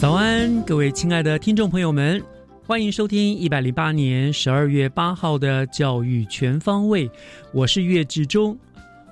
[0.00, 2.24] 早安，各位亲爱的听众朋友们，
[2.66, 7.06] 欢迎收听一百零八年十二月八号的教育全方位，
[7.52, 8.58] 我是岳志忠。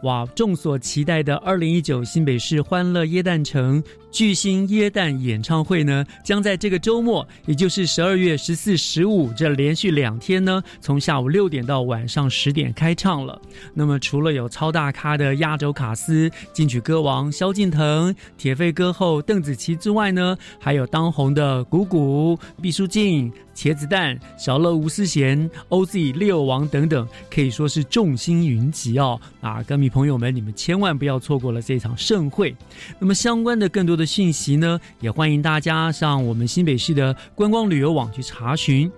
[0.05, 13.41] 哇，众所期待的二零一九新北市欢乐椰蛋城巨星耶诞演唱会呢，将在这个周末，也就是十二月十四、十五这连续两天呢，从下午六点到晚上十点开唱了。
[13.75, 29.21] 那么，除了有超大咖的压轴卡司、金曲歌王萧敬腾、铁肺歌后邓紫棋之外呢，还有当红的谷谷、毕书尽、茄子蛋、小乐吴思贤、OZ 六王等等，可以说是众星云集哦。
[29.41, 32.57] 啊，歌迷朋友们，你们千万不要错过了这场盛会。
[32.99, 38.91] 那么相关的更多的信息呢，也欢迎大家上我们新北市的观光旅游网去查询。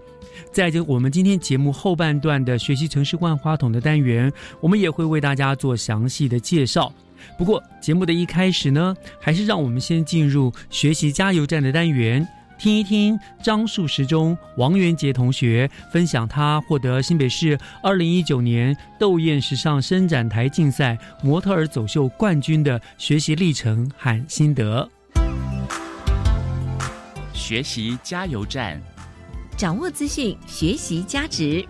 [0.52, 6.92] 在这我们今天节目后半段的学习城市万花筒的单元，我们也会为大家做详细的介绍。
[7.36, 12.26] 不过节目的一开始呢，还是让我们先进入学习加油站的单元。
[12.60, 24.87] 听一听张树时中王元杰同学分享他获得新北市二零一九年斗艳时尚伸展台竞赛模特儿走秀冠军的学习历程和心得。
[27.32, 28.78] 学习加油站，
[29.56, 31.65] 掌握资讯，学习价值。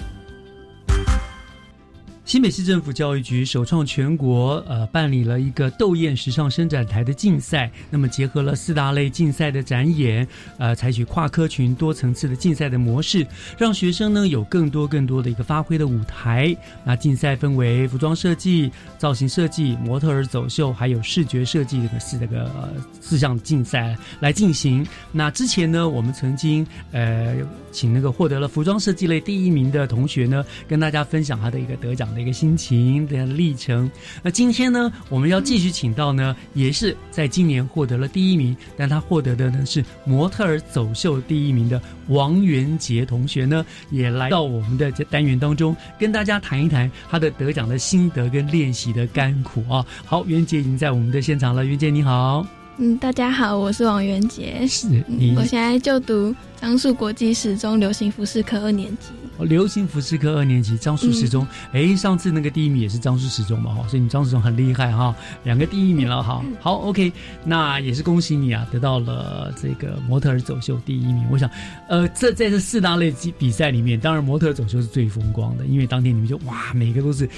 [2.31, 10.25] 新北市政府教育局首创全国呃办理了一个斗艳时尚伸展台的竞赛，那么结合了四大类竞赛的展演，
[10.57, 13.27] 呃，采取跨科群多层次的竞赛的模式，
[13.59, 16.57] 让学生呢有更多更多的一个发挥的舞台。
[16.85, 22.69] 那竞赛分为服装设计、造型设计、模特儿走秀，还有视觉设计这个四这个呃
[23.01, 24.87] 四项竞赛来进行。
[25.11, 27.39] 那之前呢，我们曾经呃
[27.73, 32.21] 请那个获得了服装设计类第一名的同学呢，跟大家分享他的一个得奖的。
[32.21, 33.91] 一个心情的历程。
[34.23, 49.83] 那今天呢，我们要继续请到呢，也是在今年获得了第一名，但他获得的呢是模特儿走秀第一名的王元杰同学呢，也来到我们的这单元当中，跟大家谈一谈他的得奖的心得跟练习的甘苦啊。
[50.05, 52.60] 好，元杰已经在我们的现场了，元杰你好。
[52.83, 59.09] 嗯，大家好，我是王元杰，是你，我现在就读樟树国际时钟流行服饰科二年级。
[59.37, 61.47] 哦流行服饰科二年级，樟树时钟。
[61.73, 65.15] 哎，上次那个第一名也是樟树时钟嘛，哈，所以你樟树时钟很厉害哈，
[65.45, 66.43] 两个第一名了哈。
[66.59, 67.13] 好，OK，
[67.45, 71.27] 那也是恭喜你啊，得到了这个模特儿走秀第一名。
[71.31, 71.51] 我想，
[71.87, 77.29] 呃，这在这四大类比比赛里面，当然模特儿走秀是最风光的，因为当天你们就哇，每个都是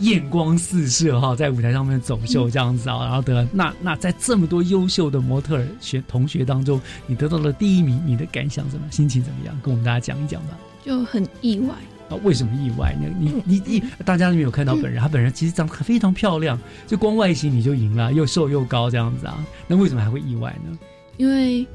[0.00, 8.86] 艳光四射哈，在舞台上面走秀这样子啊，然后得那那在这么多优秀的模特儿学同学当中，你得到了第一名，你的感想怎么？
[8.90, 9.58] 心情怎么样？
[9.62, 10.58] 跟我们大家讲一讲吧。
[10.82, 11.74] 就很意外
[12.08, 12.16] 啊！
[12.24, 13.06] 为什么意外呢？
[13.18, 20.78] 你你你，大家都没有看到本人，他本人其实长得非常漂亮，就光外形你就赢了，又瘦又高这样子啊，那为什么还会意外呢？
[21.18, 21.66] 因为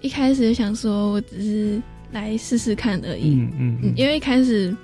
[0.00, 1.80] 一开始就想说我只是
[2.10, 4.76] 来试试看而已，嗯嗯嗯，因为一开始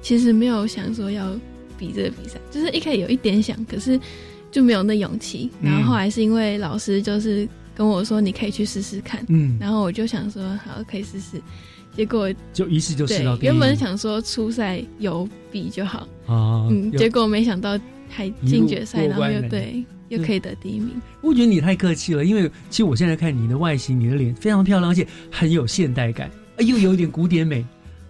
[0.00, 1.28] 其实没有想说要
[1.78, 3.98] 比这个比赛，就是一开始有一点想，可是
[4.50, 5.50] 就没有那勇气。
[5.62, 11.40] 然后后来是因为老师就是跟我说你可以去试试看，嗯，然后我就想说好可以试试。
[11.96, 13.38] 结果就一试就试到。
[13.38, 17.78] 原本想说初赛有比就好啊，嗯，结果没想到
[18.10, 20.90] 还进决赛，然后又对又可以得第一名。
[21.22, 27.64] 我觉得你太客气了，因为其实我现在看你的外形，你的脸非常漂亮，而且很有现代感，又有点古典美，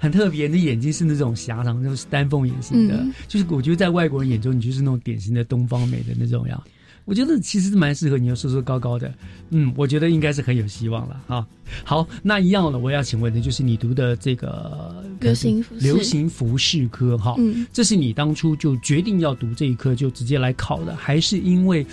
[0.07, 0.47] 很特别。
[0.47, 6.63] 你的眼睛是那种狭长，就是丹凤眼型的，就是我觉得在外国人眼中，你就是那种典型的东方美的那种样。
[7.05, 9.13] 我觉得其实蛮适合你，又瘦瘦高高的。
[9.51, 11.47] 嗯，我觉得应该是很有希望了啊。
[11.85, 21.87] 好，那一样的，我要请问的就是你读的这个流行流行服饰科哈，嗯，这是你当初就决定要读这一科就直接来考的，还是因为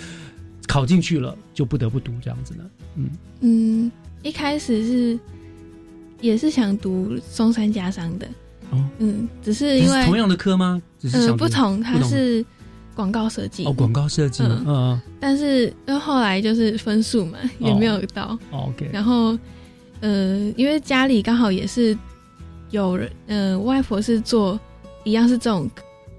[0.66, 2.64] 考进去了就不得不读这样子呢？
[2.96, 3.10] 嗯
[3.40, 3.92] 嗯，
[4.24, 5.18] 一开始是
[6.24, 8.26] 也是想读中山家商的。
[8.70, 10.80] 哦，嗯，只是因为同样的科吗？
[10.98, 12.42] 只是不同，它是
[12.94, 13.66] 广告设计。
[13.66, 19.38] 哦，广告设计，嗯，但是因为后来就是分数嘛，也没有到，OK，然后
[20.00, 21.96] 呃，因为家里刚好也是
[22.70, 24.58] 有人，呃，外婆是做
[25.04, 25.70] 一样是这种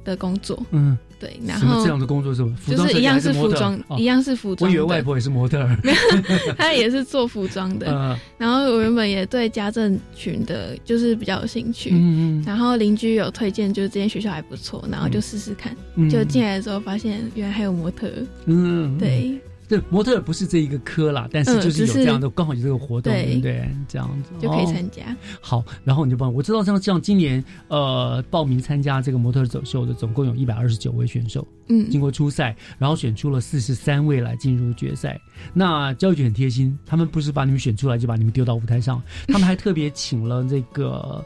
[0.03, 0.95] 的工作，嗯。
[1.19, 2.55] 对，然后这样的工作是吗？
[2.67, 4.69] 就是一样是服装，一样是服装。
[4.69, 5.77] 我以为外婆也是模特儿，
[6.57, 8.17] 她也是做服装的。
[8.37, 11.91] 然后我原本也对家政群的，就是比较有兴趣。
[11.91, 12.43] 嗯嗯。
[12.45, 15.75] 然后邻居有推荐，就是这间学校还不错，然后就试试看。
[16.09, 18.09] 就进来的时候发现，原来还有模特。
[18.45, 19.39] 嗯，对。
[19.67, 23.69] 对，模特不是这一个科啦，但是就是有这样的，刚好有这个活动，对不对？
[23.87, 25.03] 这样子就可以参加。
[25.41, 35.19] 好，然后你就帮我知道，像像今年呃报名参加这个模特走秀的，总共有一百二十九位选手，嗯，经过初赛，然后选出了四十三位来进入决赛。
[35.53, 41.25] 那教育局很贴心，他们不是把你们选出来就把你们丢到舞台上，他们还特别请了这个。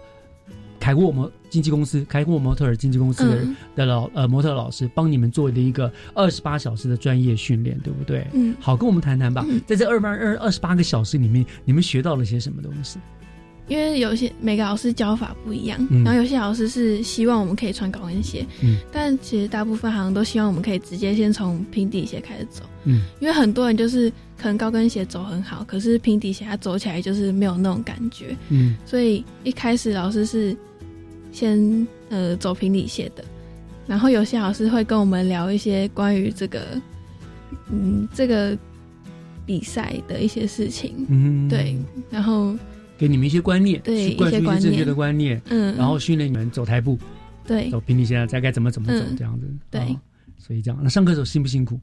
[0.79, 8.25] 凯沃模经纪公司，凯沃模特儿经纪公司的的老呃模特老师帮你们做的一个二十八小时的专业训练，对不对？
[8.33, 9.45] 嗯，好，跟我们谈谈吧。
[9.67, 12.97] 在这二八二二十八个小时里面，你们学到了些什么东西？
[13.67, 24.09] 因为有些每个老师教法不一样，然后有些老师是希望我们可以穿高跟鞋，嗯，但其实大部分好像都希望我们可以直接先从平底鞋开始走，嗯，因为很多人就是
[24.39, 30.57] 可能高跟鞋走很好，可是平底鞋它走起来就是没有那种感觉，嗯，所以一开始老师是。
[31.31, 33.23] 先呃走平底鞋的，
[33.87, 36.81] 然后有些老师会跟我们聊一些关于这个，
[37.71, 38.57] 嗯，这个
[39.45, 41.77] 比赛的一些事情，嗯，对，
[42.09, 42.55] 然后
[42.97, 46.97] 给你们一些观念，对，一些正确的观念，嗯，然后训练你们走台步，
[47.45, 49.95] 对，走平底鞋再该怎么怎么走这样子，对，
[50.37, 51.79] 所以这样，那上课时候辛不辛苦？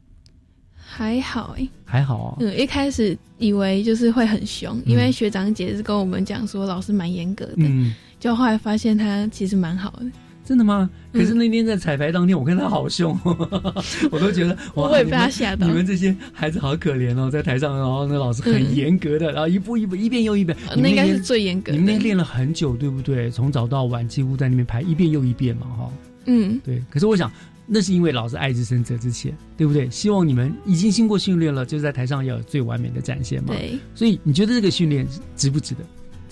[0.88, 2.37] 还好哎，还好啊。
[2.38, 7.54] 嗯，一开始以为就是会很凶，因为学长姐是跟我们讲说老师蛮严格的。
[7.56, 10.07] 嗯，就后来发现他其实蛮好的。
[10.45, 10.89] 真的吗？
[11.13, 13.19] 可是那天在彩排当天，我看他好凶，
[14.13, 15.67] 我都觉得我也被他吓到。
[15.67, 20.57] 你们这些孩子好可怜哦，在台上，然后那老师很严格的，然后一步一步一遍又一遍。
[20.77, 21.79] 那应该是最严格的。
[21.79, 23.29] 你们那练了很久，对不对？
[23.29, 25.93] 从早到晚，几乎在那边排一遍又一遍嘛，哈。
[26.27, 26.81] 嗯，对。
[26.89, 27.31] 可是我想。
[27.69, 29.91] 那是因为老师爱之深责之切，对不对？
[29.91, 33.53] 希望你们已经经过训练了，就在台上要有最完美的展现嘛。
[33.53, 33.77] 对。
[33.93, 35.05] 所以你觉得这个训练
[35.35, 35.81] 值不值得？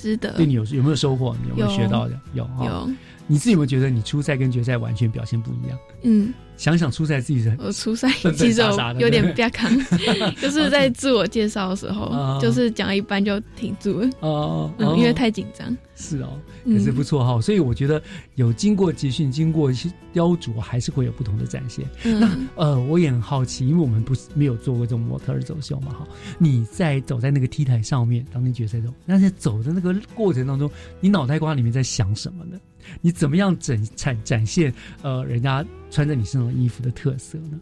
[0.05, 0.31] 值得。
[0.37, 1.35] 对你有有没有收获？
[1.43, 2.21] 你有没有学到的？
[2.35, 2.47] 有。
[2.63, 2.91] 有。
[3.27, 5.79] 你自己有没有觉得你初赛跟决赛完全表现不一样？
[6.03, 6.33] 嗯。
[6.57, 8.61] 想想初赛自己是，我初赛 其实
[9.01, 9.69] 有点不要扛，
[10.41, 15.77] 就是在自我介绍的时候，就是讲一半就停住了，哦，因为太紧张。
[15.97, 17.41] 是哦，也是不错哈。
[17.41, 18.01] 所以我觉得
[18.37, 21.85] 有经过集训、经过一些雕琢，还是会有不同的展现。
[22.21, 26.07] 那呃，我也很好奇，因为我们不是没有做过这种模特儿走秀嘛哈。
[26.39, 32.57] 你在走在那个 T 台上面，当天决赛中，那在走的那个过程当中，你脑袋瓜里面在想什么呢？
[33.01, 37.61] 你怎么样展展展现呃人家穿在你身上衣服的特色呢？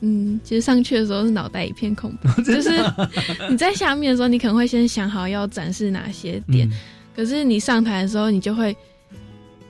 [0.00, 2.70] 嗯，其实上去的时候是脑袋一片空白， 就是
[3.48, 6.70] 你在下面的时候，你可能会先想好要展示哪些点，
[7.14, 8.76] 可是你上台的时候，你就会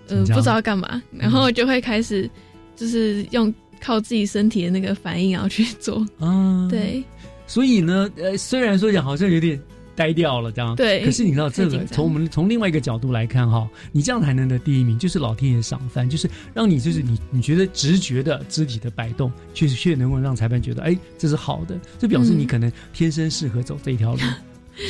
[0.08, 2.28] 呃不知道干嘛，然后就会开始
[2.74, 6.04] 就是用靠自己身体的那个反应然后去做。
[6.18, 7.02] 啊，对，
[7.46, 9.60] 所以呢，呃，虽然说讲好像有点。
[9.96, 11.04] 呆掉了，这样对。
[11.04, 24.20] 可是你知道，这个从我们从另外一个角度来看哈，你这样才能得第一名，就是老天爷赏饭，就是让你就是你你觉得直觉的肢体的摆动，确实却能够让裁判觉得，哎，这是好的，这表示你可能天生适合走这一条路。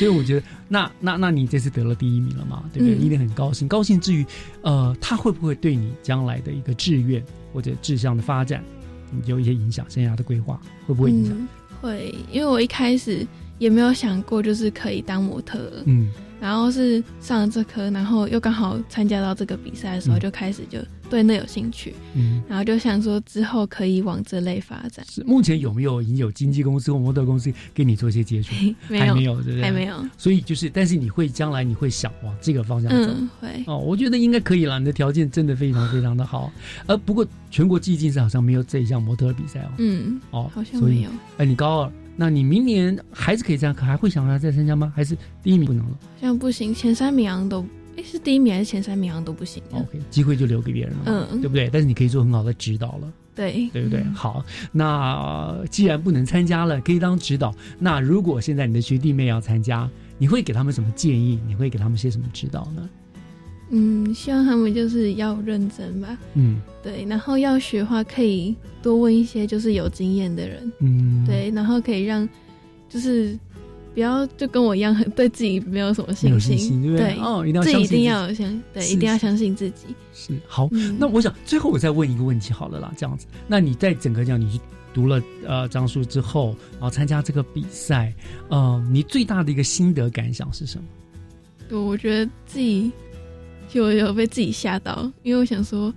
[0.01, 2.99] 所以我觉得，那那那你这次得了第一名了嘛，对不对？
[2.99, 3.69] 你一定很高兴。
[3.69, 4.27] 高兴之余，
[4.63, 7.23] 呃，他会不会对你将来的一个志愿
[7.53, 8.65] 或者志向的发展
[9.27, 9.89] 有一些影响？
[9.89, 11.49] 生涯的规划会不会影响？
[11.81, 13.25] 会，因为我一开始。
[13.59, 16.11] 也没有想过就是可以当模特，嗯，
[16.41, 25.05] 然后是上了这科，然后又刚好参加到这个比赛的时候，就开始就对那有兴趣，嗯，然后就想说之后可以往这类发展。
[25.09, 28.55] 是目前有没有已经有经纪公司或模特公司跟你做一些接触？
[28.91, 29.63] 还没有，对不对？
[29.63, 29.97] 还没有。
[30.19, 34.79] 所以就是，但是你会将来你会想往这个方向走，嗯会哦，我觉得应该可以了。
[34.79, 36.53] 你的条件真的非常非常的好，
[36.87, 41.11] 呃，不过全国技竞赛好像没有这一项模特比赛哦，嗯，哦，好像没有。
[41.39, 41.93] 哎，你高二。
[42.17, 44.93] 那你明年还是可以这样，可还会想要再参加吗？
[44.97, 45.99] 还是第一名不能了？
[46.21, 47.65] 这样不行，前三名好像都，
[47.97, 49.63] 哎，是第一名还是前三名好像都不行。
[49.73, 51.69] OK，机会就留给别人了，嗯，对不对？
[51.71, 54.03] 但是你可以做很好的指导了，对，对不对？
[54.15, 57.55] 好，那既然不能参加了，可以当指导。
[57.79, 61.39] 那如果现在你的学弟妹要参加，你会给他们什么建议？
[61.47, 62.89] 你会给他们些什么指导呢？
[63.71, 66.17] 嗯，希望他们就是要认真吧。
[66.35, 70.73] 嗯，对，然后要学话可以多问一些就是有经验的人。
[70.79, 72.29] 嗯，对，然后可以让
[72.89, 73.37] 就是
[73.93, 77.17] 不要就跟我一样，很对自己没有什么信心，对不对？
[77.19, 79.87] 哦，一定要自己一定要相对，一定要相信自己。
[80.15, 84.61] 是好，那我想最后我再问一个问题好了啦，这样子，那你在整个这样你
[84.95, 88.15] 读了呃张书之后，然后参加这个比赛，
[88.49, 90.85] 呃，你最大的一个心得感想是什么？
[91.69, 92.93] 对，我觉得自己。
[93.69, 95.93] 就有被自己吓到，因为我想说，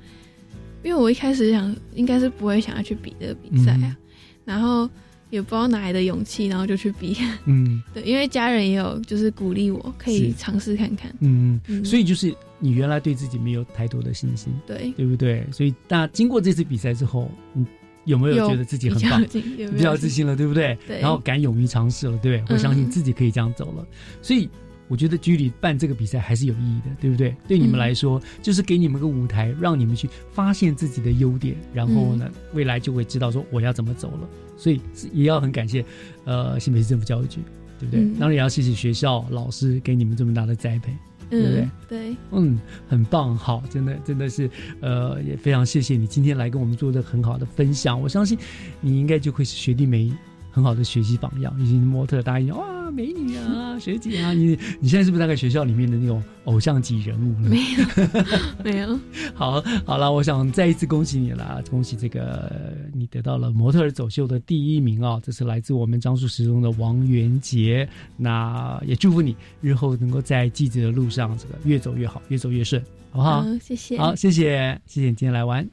[0.83, 3.95] 因为我一开始想应该是不会想要去比这个比赛啊，
[4.43, 4.89] 然后
[5.29, 7.15] 也不知道哪来的勇气，然后就去比。
[7.45, 11.13] 嗯， 对，因为家人也有就是鼓励我可以尝试看看。
[11.19, 15.45] 嗯，所以就是你原来对自己没有太多的信心，对，对不对？
[15.51, 17.65] 所以大家经过这次比赛之后，你，
[18.05, 20.77] 有没有觉得自己很棒，比较自信了，对不对？
[20.87, 22.55] 对，然后敢勇于尝试了，对不对？
[22.55, 23.85] 我相信自己可以这样走了，
[24.21, 24.49] 所以。
[24.89, 27.33] 我觉得居里办这个比赛还是有意义的，对不对？
[27.47, 34.27] 对你们来说，就是给你们个舞台，让你们去发现自己的优点，然后呢，未来就会知道说我要怎么走了。
[34.57, 34.81] 所以
[35.13, 35.85] 也要很感谢，
[36.25, 37.39] 呃，新北市政府教育局，
[37.79, 38.03] 对不对？
[38.19, 40.91] 当然也要谢谢学校老师给你们这么大的栽培，
[41.29, 41.69] 对不对？
[41.87, 44.49] 对，嗯，很棒，好，真的真的是，
[44.81, 48.01] 呃，也非常谢谢你今天来跟我们做的很好的分享。
[48.01, 48.37] 我相信
[48.81, 50.11] 你应该就会是学弟妹
[50.51, 52.79] 很好的学习榜样，以及模特答应哇。
[52.89, 57.47] 美女啊，学姐啊，你你现在是不是大概学校里面的那种偶像级人物呢？
[57.47, 58.99] 没有，没有。
[59.35, 65.21] 好，好了，我想再一次恭喜你了，恭喜这个你得到了模特儿走秀的第一名啊！
[65.23, 67.87] 这是来自我们樟树时中的王元杰，
[68.17, 73.45] 那也祝福你日后能够在记者的路上这个越走越好，越走越顺，好不好？
[73.61, 73.99] 谢谢。
[73.99, 75.69] 好，谢谢，谢谢你今天来玩。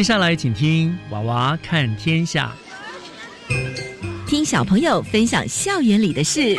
[0.00, 2.50] 接下来，请听《娃娃看天下》，
[4.26, 6.56] 听小朋友分享校园里的事。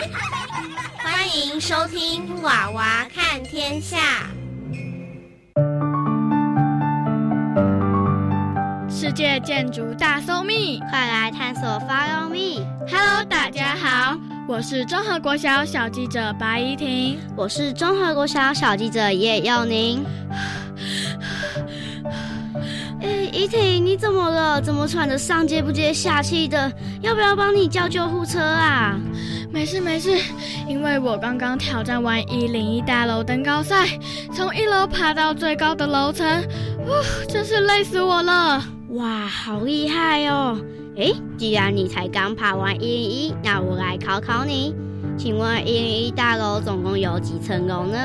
[1.00, 3.98] 欢迎收听《娃娃看天下》。
[8.88, 12.64] 世界建筑大搜密，快来探索 Follow Me。
[12.88, 14.16] Hello，大家好，
[14.48, 20.06] 我是综合国小小记者白怡婷，我是综合国小小记者叶佑宁。
[23.52, 24.62] 婷，你怎么了？
[24.62, 26.72] 怎么喘得上气不接下气的？
[27.02, 28.98] 要不要帮你叫救护车啊？
[29.52, 30.18] 没事没事，
[30.70, 34.00] 因为我刚刚挑战完一零一大楼登高赛，
[34.34, 36.26] 从一楼爬到最高的楼层，
[36.88, 36.96] 哇，
[37.28, 38.64] 真是累死我了！
[38.92, 40.58] 哇，好厉害哦！
[40.98, 44.74] 哎，既然你才刚爬完一零一，那我来考考你，
[45.18, 47.98] 请问一零一大楼总共有几层楼呢？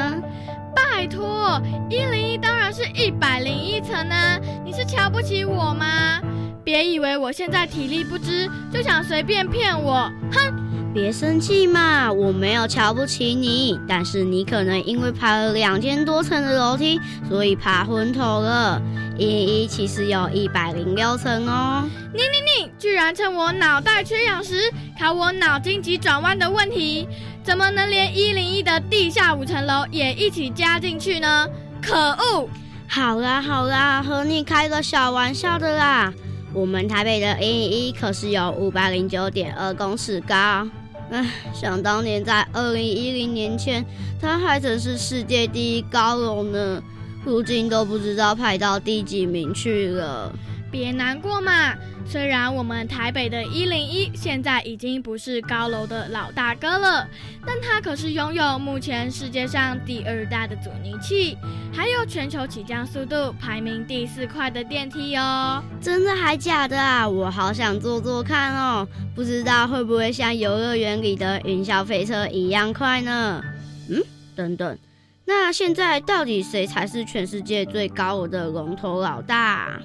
[1.06, 4.38] 托，一零一当然是一百零一层啊！
[4.64, 6.20] 你是瞧不起我吗？
[6.64, 10.10] 别以为我现在体力不支，就想随便骗我！
[10.32, 10.65] 哼，
[10.96, 16.98] 别生气嘛，我没有瞧不起你，但是你可能因为爬了两千多层的楼梯，
[17.28, 18.80] 所以爬昏头了。
[19.18, 21.86] 一零一其实有一百零六层哦！
[22.14, 27.06] 你你你，居然趁我脑袋缺氧时考我脑筋急转弯的问题！
[27.44, 31.46] 怎么能连一零一的地下五层楼也一起加进去呢？
[31.82, 32.48] 可恶！
[32.88, 36.10] 好啦好啦，和你开个小玩笑的啦。
[36.54, 40.66] 我们台北的一零一可是有五百零九点二公尺高。
[41.10, 43.84] 唉，想当年在二零一零年前，
[44.20, 46.82] 他还曾是世界第一高楼呢。
[47.24, 50.32] 如今都不知道排到第几名去了。
[50.76, 51.74] 别难过嘛。
[52.04, 57.08] 虽然我们台北的一零一现在已经不是高楼的老大哥了，
[57.46, 61.36] 但它可是拥有目前世界上第二大的阻尼器，
[61.72, 65.64] 还有全球起降速度排名第四快的电梯哦。
[65.80, 67.08] 真的还假的啊？
[67.08, 73.42] 我好想坐坐看哦，不知道会不会像游乐园里的云霄飞车一样快呢？
[73.88, 74.02] 嗯，
[74.36, 74.78] 等等，
[75.24, 79.80] 那现在到底谁才是全世界最高楼的龙头老大？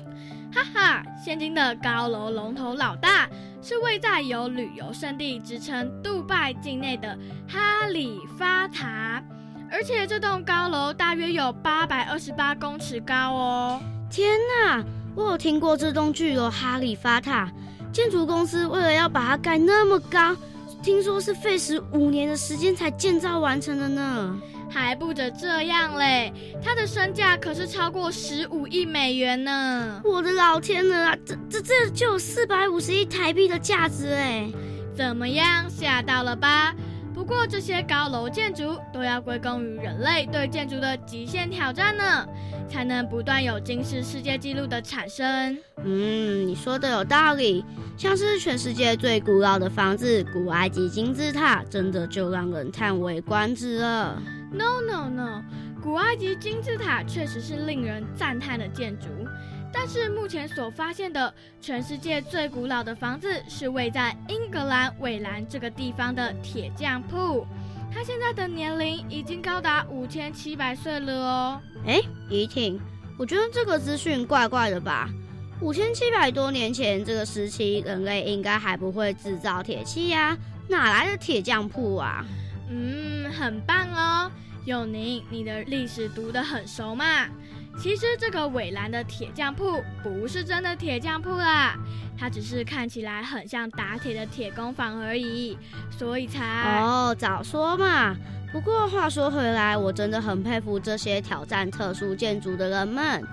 [0.53, 3.27] 哈哈，现今的高楼龙头老大
[3.61, 9.23] 是位在有旅游胜地之称杜拜境内的哈利法塔，
[9.71, 13.81] 而且这栋高楼大约有八百二十八公尺高哦！
[14.09, 14.29] 天
[14.65, 14.83] 哪，
[15.15, 17.49] 我有听过这栋巨楼哈利法塔，
[17.93, 20.35] 建筑公司为了要把它盖那么高，
[20.83, 24.37] 听说是费时五年的时间才建造完成的呢。
[24.71, 30.01] 还不止这样嘞，他的身价可是超过十五亿美元呢！
[30.03, 34.49] 我的老天呐，这这这就有四百五十亿台币的价值哎！
[34.95, 36.73] 怎么样，吓到了吧？
[37.13, 42.25] 不过这些高楼建筑都要归功于人类对建筑的极限挑战呢，
[42.69, 45.57] 才能不断有惊世世界纪录的产生。
[45.83, 47.63] 嗯，你说的有道理，
[47.97, 54.21] 像是全世界最古老的房子——古埃及金字塔，真的就让人叹为观止了。
[54.51, 55.41] No no no，
[55.81, 59.07] 古埃及金字塔确实是令人赞叹的建筑，
[59.71, 67.47] 但是目前所发现的全世界最古老的房子是位在英格兰韦兰这个地方的铁匠铺，
[67.93, 71.61] 它现在的年龄已经高达五千七百岁了哦。
[71.87, 72.77] 哎，怡婷，
[73.17, 75.09] 我觉得这个资讯怪怪的吧？
[75.61, 80.37] 五千七百多年前这个时期，人类应该还不会制造铁器呀，
[80.67, 82.25] 哪来的铁匠铺啊？
[82.71, 84.31] 嗯，很棒哦，
[84.65, 87.27] 永宁，你的历史读得很熟嘛。
[87.77, 91.77] 其实这个伟兰的铁匠铺不是真的铁匠铺啦，
[92.17, 95.57] 它只是看起来很像打铁的铁工坊而已，
[95.89, 96.79] 所以才……
[96.81, 98.15] 哦，早说嘛。
[98.51, 103.23] 不过话说回来，我真的很佩服这些挑战特殊建筑的人们，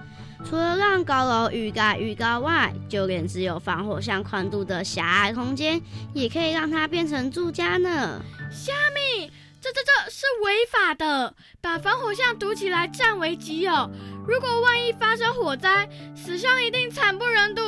[0.45, 5.81] 除了让高楼愈盖愈高外，就连只有防火巷宽度的狭隘空间，
[6.15, 8.21] 也可以让它变成住家呢。
[8.51, 13.91] 虾米，这这这是违法的，把防火巷堵起来占为己有。
[14.27, 17.63] 如果万一发生火灾，死伤一定惨不忍睹。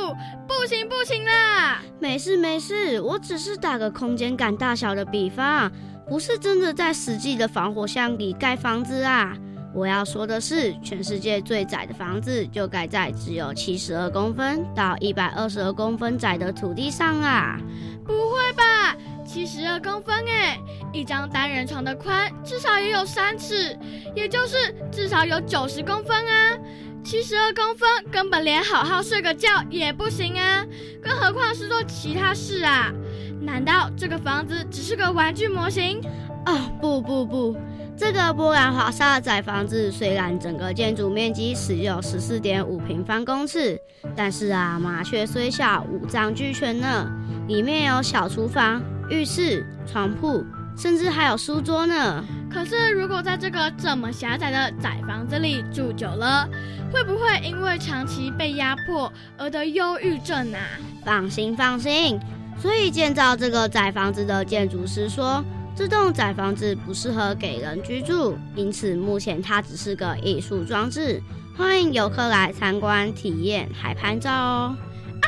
[0.47, 1.81] 不行不行啦！
[1.99, 5.71] 没事没事，我只是打个空间感大小的比方，
[6.07, 9.35] 不是真的在实际的防火巷里盖房子啊。
[9.73, 17.57] 我要说的是，全世界最窄的房子就盖在只有七十二公分到一百二十二公分窄的土地上啊！
[18.05, 18.95] 不会吧？
[19.25, 20.59] 七十二公分哎，
[20.91, 23.77] 一张单人床的宽至少也有三尺，
[24.13, 26.57] 也就是至少有九十公分啊。
[27.03, 30.65] 七十二公分根本连好好睡个觉也不行啊，
[31.01, 32.91] 更何况是做其他事啊？
[33.39, 36.01] 难道这个房子只是个玩具模型？
[36.45, 37.55] 哦，不不不，
[38.01, 43.79] 这个波兰华沙窄房子虽然整个建筑面积只有十四点五平方公尺，
[44.15, 47.07] 但是啊，麻雀虽小，五脏俱全呢。
[47.47, 50.43] 里面有小厨房、浴室、床铺，
[50.75, 52.25] 甚至还有书桌呢。
[52.51, 56.49] 可是，如果在这个这么狭窄的窄房子里住久了，
[56.91, 60.57] 会不会因为长期被压迫而得忧郁症啊？
[61.05, 62.19] 放心放心，
[62.59, 65.43] 所以建造这个窄房子的建筑师说，
[65.81, 71.19] 这栋窄房子不适合给人居住，因此目前它只是个艺术装置，
[71.57, 74.77] 欢迎游客来参观体验，还拍照哦。
[75.23, 75.27] 啊，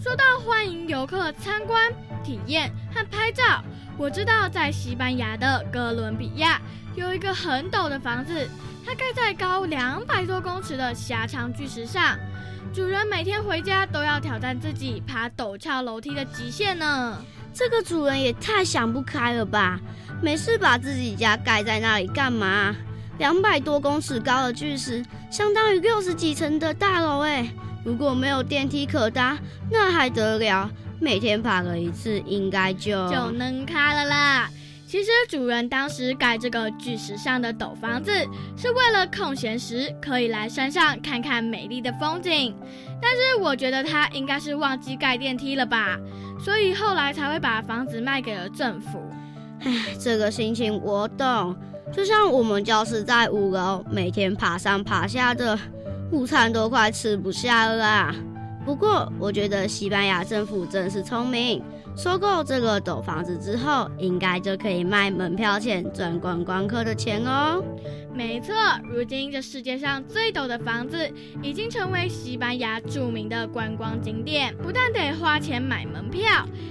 [0.00, 3.64] 说到欢迎游客参观、体验和拍照。
[3.98, 6.62] 我知道，在西班牙的哥伦比亚
[6.94, 8.48] 有一个很陡的房子，
[8.86, 12.16] 它盖在高两百多公尺的狭长巨石上。
[12.72, 17.20] 主人每天回家都要挑战自己爬陡峭楼梯的极限呢。
[17.52, 19.78] 这个主人也太想不开了吧！
[20.22, 22.74] 没事把自己家盖在那里干嘛？
[23.18, 27.48] 两百多公尺高的巨石，相当于六十几层的大楼哎！
[27.84, 29.38] 如果没有电梯可搭，
[29.70, 30.70] 那还得了？
[30.98, 34.50] 每天爬了一次，应该就就能开了啦。
[34.90, 38.10] 其实主人当时盖这个巨石上的陡房子，
[38.56, 42.52] 是为了空闲时可以来山上看看美丽的风景。
[43.00, 45.96] 但是我觉得他应该是忘记盖电梯了吧，
[46.44, 49.00] 所以后来才会把房子卖给了政府。
[49.60, 51.54] 唉，这个心情我懂。
[51.92, 55.56] 就像我们教室在五楼，每天爬上爬下的，
[56.10, 58.12] 午餐都快吃不下了。
[58.64, 61.62] 不过，我觉得西班牙政府真是聪明，
[62.02, 67.62] 收购这个陡房子之后，应该就可以卖门票钱赚观光客的钱哦。
[68.14, 68.54] 没错，
[68.90, 71.06] 如今这世界上最陡的房子
[71.42, 76.24] 已经成为西班牙著名的观光景点，不但得花钱买门票，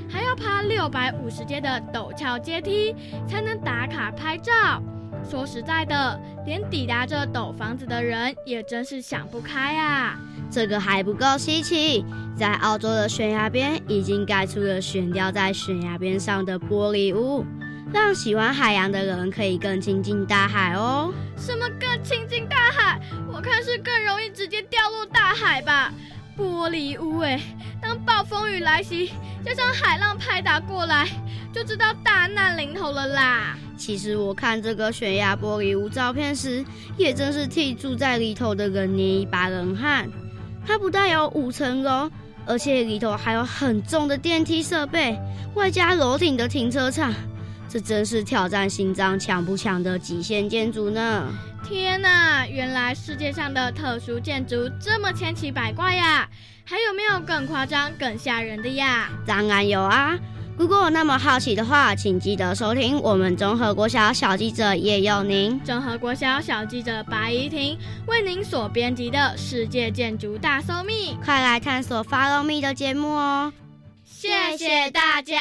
[0.09, 2.95] 还要爬六百五十阶的陡峭阶梯
[3.27, 4.81] 才能打卡拍照。
[5.29, 10.19] 说实在的，连抵达这陡房子的人也真是想不开啊！
[10.51, 12.03] 这个还不够稀奇，
[12.35, 17.45] 在澳洲的悬崖边已经盖出了悬吊在悬崖边上的玻璃屋，
[17.93, 21.13] 让喜欢海洋的人可以更亲近大海哦。
[21.37, 22.99] 什么更亲近大海？
[23.31, 25.93] 我看是更容易直接掉落大海吧。
[26.35, 27.39] 玻璃屋哎，
[27.81, 29.11] 当暴风雨来袭，
[29.45, 31.07] 加上海浪拍打过来，
[31.53, 33.57] 就知道大难临头了啦。
[33.77, 36.65] 其实我看这个悬崖玻璃屋照片时，
[36.97, 40.09] 也真是替住在里头的人捏一把冷汗。
[40.65, 42.09] 它不但有五层楼，
[42.45, 45.19] 而且里头还有很重的电梯设备，
[45.55, 47.13] 外加楼顶的停车场，
[47.67, 51.27] 这真是挑战心脏强不强的极限建筑呢！
[51.67, 56.27] 天哪，原来世界上的特殊建筑这么千奇百怪呀！
[56.63, 59.09] 还有没有更夸张、更吓人的呀？
[59.25, 60.17] 当然有啊！
[60.59, 73.53] 如果那么好奇的话，请记得收听我们综合国小小记者叶佑宁、综合国小小记者白怡婷为您所编辑的《世界建筑大搜秘》，快来探索 Follow Me 的节目哦！
[74.03, 75.37] 谢谢大家。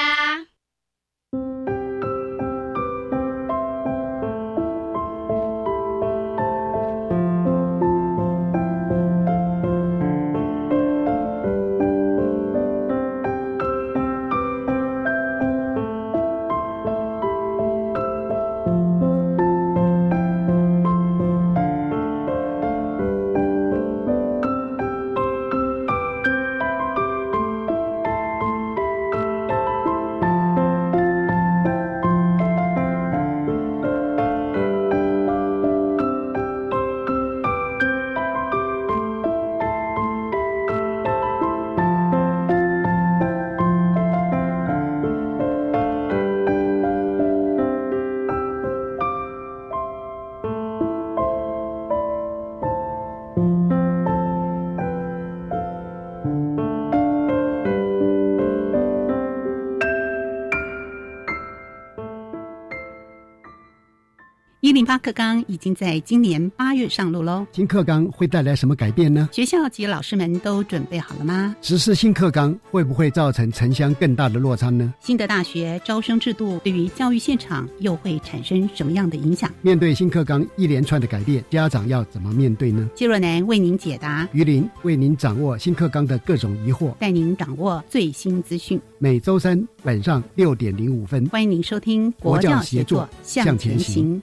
[64.88, 67.46] 发课纲已经在今年八月上路喽。
[67.52, 69.28] 新课纲会带来什么改变呢？
[69.30, 71.54] 学校及老师们都准备好了吗？
[71.60, 74.94] 实施新课纲会不会造成城乡更大的落差呢？
[74.98, 79.52] 新的大学招生制度对于教育现场又会产生什么样的影响？
[79.60, 82.88] 面对新课纲一连串的改变，家长要怎么面对呢？
[82.96, 88.80] 谢若楠为您解答，于林为您掌握新课纲的各种疑惑，带您掌握最新资讯。
[88.98, 94.22] 每周三晚上六点零五分，欢迎您收听国教协作向前行。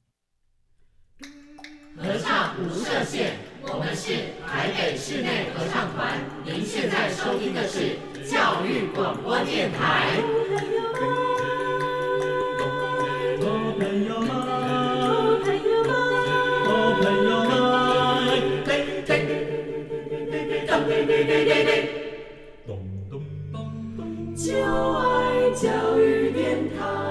[2.03, 6.17] 合唱无设限，我们是台北室内合唱团。
[6.43, 10.17] 您现在收听的是教育广播电台。
[24.33, 27.10] 就爱教育电台。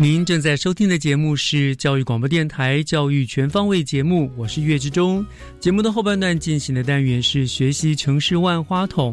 [0.00, 5.26] 您正在收听的节目是教育广播电台《教育全方位》节目，我是岳志忠。
[5.58, 9.12] 节目的后半段进行的单元是学习城市万花筒。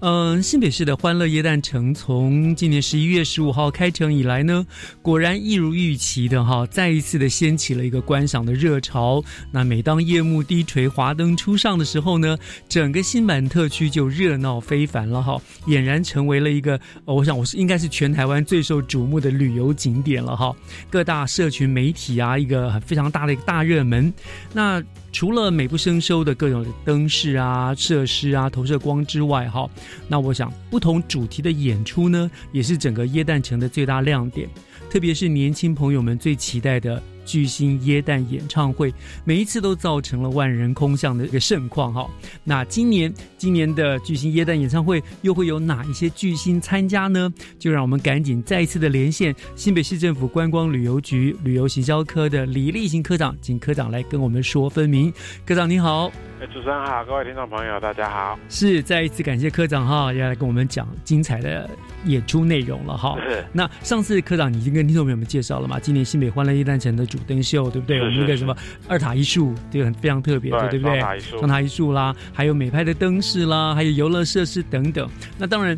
[0.00, 4.66] 嗯，新北市的欢乐椰蛋城从今年十一月十五号开城以来呢，
[5.00, 9.22] 果然一如预期的哈，再一次的掀起了一个观赏的热潮。
[9.52, 12.36] 那每当夜幕低垂、华灯初上的时候呢，
[12.68, 20.54] 整个新版特区就热闹非凡了哈，俨然成为了一个，我想我是应该是全台湾最受瞩目的旅游景点了哈。
[20.90, 24.12] 各大社群媒体啊，一个非常大的一个大热门。
[24.52, 29.68] 那除了美不胜收的各种灯饰啊、设施啊、投射光之外，哈，
[30.08, 34.48] 那我想不同主题的演出呢，也是整个耶诞城的最大亮点，
[34.88, 37.02] 特别是年轻朋友们最期待的。
[37.30, 38.92] 巨星耶诞演唱会，
[39.24, 42.04] 每一次都造成了万人空巷的一个盛况哈。
[42.42, 47.32] 那今年今年的巨星耶诞演唱会又会有哪一些巨星参加呢？
[47.56, 55.12] 就让我们赶紧再一次的连线新北市政府观光旅游局旅游行销科的李立行科长，请科长来跟我们说分明。
[55.46, 56.10] 科长你好。
[56.40, 58.36] 哎，主持人好，各位听众朋友，大家好。
[58.48, 61.68] 是，再一次感谢科长哈，要来跟我们讲精彩的
[62.06, 63.14] 演出内容了哈。
[63.28, 63.44] 是。
[63.52, 65.78] 那上次科长已经跟听众朋友们介绍了嘛？
[65.78, 68.00] 今年新北欢乐一诞城的主灯秀，对不对？
[68.00, 68.56] 我们那个什么
[68.88, 70.98] 二塔一树，这个很非常特别的，对不对？
[70.98, 71.38] 双塔一树。
[71.38, 75.08] 双塔一树啦，还有美拍的灯饰啦，还有游乐设施等等。
[75.38, 75.76] 那当然，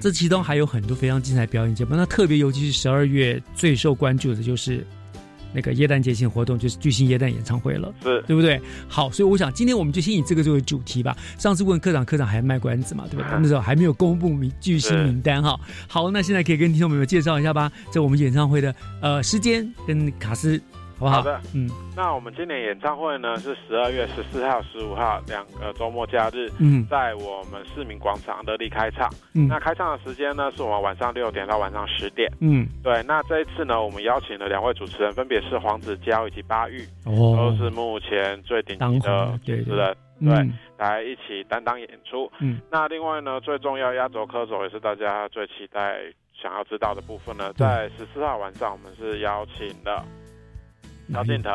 [0.00, 1.96] 这其中还有很多非常精彩表演节目。
[1.96, 4.86] 那特别尤其是十二月最受关注的就是。
[5.52, 8.60] 那个耶诞节庆活动就是巨星耶诞演唱会了，是对不对？
[8.88, 11.16] 好，所以我想今天我们就先以这个作为主题吧。
[11.38, 13.38] 上次问科长，科长还卖关子嘛，对不对？
[13.40, 15.58] 那时候还没有公布名巨星名单哈。
[15.86, 20.60] 好，那现在可以跟听众朋友介绍一下吧，在我们演唱会的呃时间跟卡斯。
[21.06, 45.98] 好的，嗯，那我们今年演唱会呢是十二月十四号、十五号两个周末假日，嗯，在我们市民广场的力开唱，嗯，那开唱的时间呢是我们晚上六点到晚上十点，嗯，对，那这一次呢我们邀请了两位主持人，分别是黄子佼以及巴玉，哦，都是目前最顶级的主持人，对，来一起担当演出，嗯，那另外呢最重要压轴歌手也是大家最期待
[46.34, 50.04] 想要知道的部分呢，在十四号晚上我们是邀请了。
[51.12, 51.52] 萧敬腾，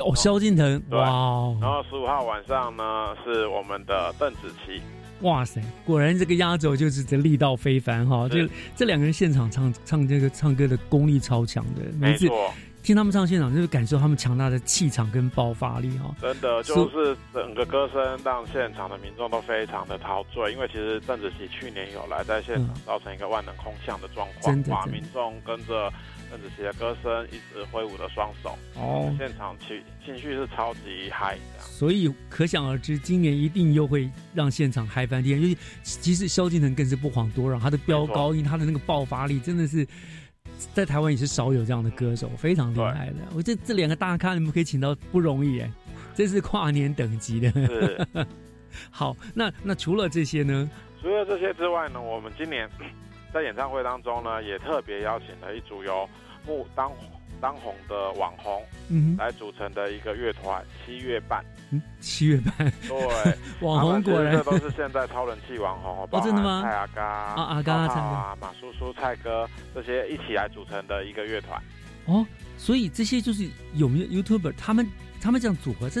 [0.00, 1.56] 哦，萧敬腾，哇！
[1.60, 4.80] 然后十五号晚上呢，是我们的邓紫棋。
[5.20, 8.28] 哇塞，果然这个压轴就是这力道非凡哈！
[8.28, 8.38] 就
[8.74, 12.52] 这两个人现场唱唱这个唱歌的功力超强的，没错。
[12.82, 16.12] 听他们唱现场，就是感受他们强大的气场跟爆发力哈。
[16.20, 25.92] 真的就是整个歌声让现场的民众都非常的陶醉，因为其实邓紫棋去年有来在现场造成一个万能空巷的状况，哇，民众跟着
[26.32, 35.40] 邓紫棋的歌声一直挥舞着双手，哦，现场情情绪是超级嗨的，所以可想而知，今年一定又会让现场嗨翻天。
[35.40, 39.86] 尤其其实萧敬腾更是不遑多让，他的飙高音，他的那个爆发力真的是。
[40.74, 43.16] 在台湾也是少有这样的歌手，非常厉害的。
[43.34, 45.68] 我这这两个大咖，你们可以请到不容易哎，
[46.14, 48.06] 这是跨年等级的。
[48.88, 50.70] 好，那那除了这些呢？
[51.00, 52.68] 除了这些之外呢，我们今年
[53.34, 56.08] 在演唱会当中呢，也特别邀请了一组由
[56.46, 56.90] 木当。
[57.40, 62.98] 当红的网红，嗯，来组成的一个乐团七月半，嗯，七月半，对，
[63.66, 66.62] 网红果然这都是现在超人气网红，哦，真的吗？
[66.62, 71.60] 蔡阿嘎啊，阿嘎啊，马叔叔、蔡哥这些一起来组成的一个乐团，
[72.06, 72.24] 哦，
[72.56, 74.88] 所以这些就是有没有 YouTuber 他们
[75.20, 76.00] 他们这样组合，这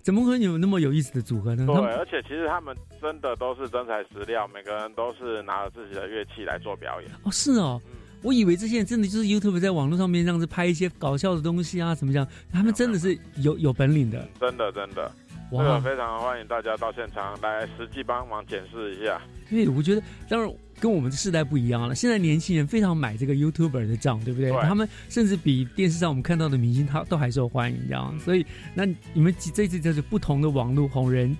[0.00, 1.66] 怎么会有那么有意思的组合呢？
[1.66, 7.10] 对，而且其实他们真的都是真材实料，每个人都是拿着自己的乐器来做表演。
[7.24, 7.82] 哦，是哦。
[8.22, 12.26] 我以为这些人真的就是 YouTube 在网络上面这样子拍一些搞笑的东西啊，什么这样？
[12.50, 15.10] 他们真的是有有本领的，真的真的，
[15.50, 15.80] 哇！
[15.80, 19.20] 非常欢迎大家到现场来实际帮忙检视一下。
[19.50, 21.94] 对，我觉得当然跟我们的世代不一样了。
[21.94, 24.50] 现在年轻人非常买这个 YouTuber 的账，对不对？
[24.62, 28.18] 他们甚至比电视上我们看到的明星他都还受欢迎，这样。
[28.20, 31.36] 所以那你们这次就是不同的网络红人。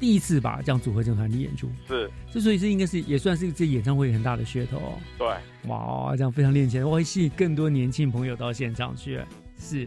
[0.00, 4.98] 第一次吧，这样组合这种团体演出是，之所以这应该是也算是这演唱会很大的噱头哦。
[5.18, 5.28] 对，
[5.68, 9.20] 哇，这样非常练钱，我，会吸引更多年轻朋友到现场去。
[9.58, 9.86] 是，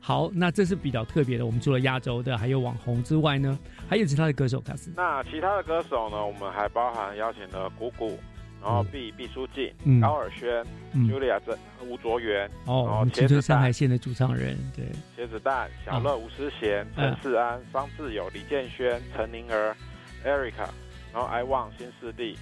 [0.00, 1.46] 好，那这是比较特别的。
[1.46, 4.60] 我们除了亚洲的，还有网红之外呢，还有其他的歌手。
[4.60, 6.24] 开始，那其他的歌手呢？
[6.24, 8.18] 我们还包含邀请了谷谷。
[8.64, 19.76] 然后毕毕书尽、高尔轩、Julia 这吴卓源，哦，然后茄子上海县的主唱人，对，茄子蛋、小乐、吴思贤、陈世安、方志友、李建轩、陈宁儿、
[20.24, 20.66] Erica，
[21.12, 22.38] 然后 I Want 新势力，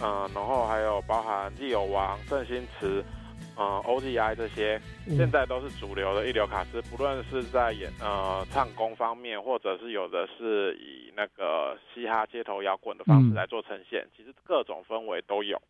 [0.00, 3.04] 嗯，然后还有包含利友王、郑新慈。
[3.62, 15.60] 嗯，OZI 这些现在都是主流的一流卡司，不论是在演呃唱功方面，或者是有的是以那个嘻哈街头摇滚的方式来做呈现，其实各种氛围都有。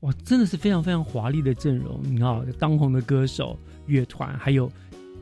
[0.00, 3.54] 哇，真的是非常非常华丽的阵容，你看当红的歌手、
[3.86, 4.72] 乐团，还有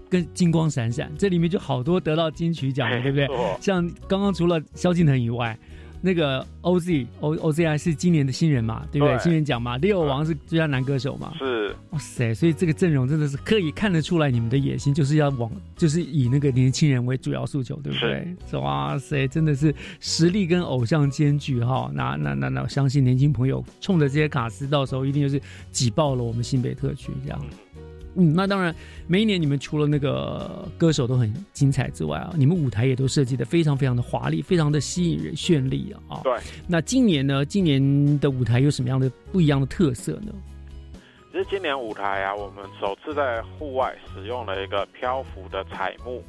[0.09, 3.27] 跟金光闪闪，这里面就好多得到金曲奖的，对不对？
[3.61, 5.59] 像刚刚除了萧敬腾以外。
[6.05, 9.19] 那个 OZ O OZI 是今年的新人嘛，对不对？
[9.21, 11.33] 新人奖嘛，六王是最佳男歌手嘛。
[11.39, 12.35] 是，哇塞！
[12.35, 18.37] 所以这个阵容真的是可以看得出来，你们的野心就是要往，就是以那个年轻人为主要诉求，对不对？
[18.51, 18.59] 是。
[18.59, 21.91] 哇塞，真的是实力跟偶像兼具哈！
[21.95, 25.41] 那那那那，我相信年轻朋友冲着这些卡司，到时候一定就是
[25.73, 27.41] 挤爆了我们新北特区这样。
[28.17, 28.75] 嗯，那当然，
[29.07, 36.21] 每一年你们除了那个歌手都很精彩之外啊，你们舞台也都设计的非常非常的华丽，非常的吸引人、绚丽啊。
[36.23, 36.33] 对。
[36.69, 37.45] 那今年呢？
[37.45, 40.33] 今年的舞台有什么样的不一样的特色呢？
[41.33, 46.23] 其实今年舞台啊，我们首次在户外使用了一个漂浮的彩幕。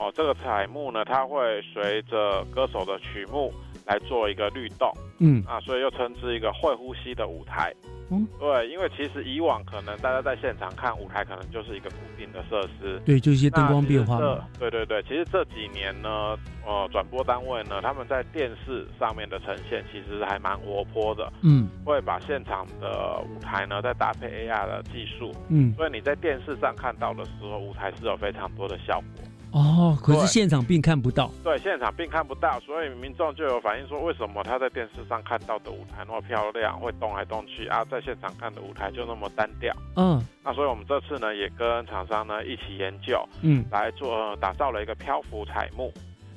[0.00, 3.52] 哦，这个彩幕呢，它会随着歌手的曲目
[3.86, 4.92] 来做一个律动。
[5.18, 5.42] 嗯。
[5.46, 7.72] 啊，所以又称之一个会呼吸的舞台。
[8.08, 14.20] 嗯，对，因为其实以往可能大家在现场看舞台，可能就是一个固定的设施，对，就一些灯光变化
[14.60, 29.24] 对对对，其实这几年呢，呃，转播单位呢，他们在电视上面的呈现其实还蛮活泼的，嗯，会把现场的舞台呢再搭配 AR 的技术，嗯，所以你在电视上看到的时候，舞台是有非常多的效果。
[29.56, 31.30] 哦，可是现场并看不到。
[31.42, 39.74] 对，现场并看不到，所以民众就有反映说，为什么他在电视上看到的舞台那么漂亮，会动来动去啊，在现场看的舞台就那么单调。
[39.96, 45.90] 嗯，那所以我们这次呢，也跟厂商呢一起研究，嗯，来做打造了一个漂浮彩幕。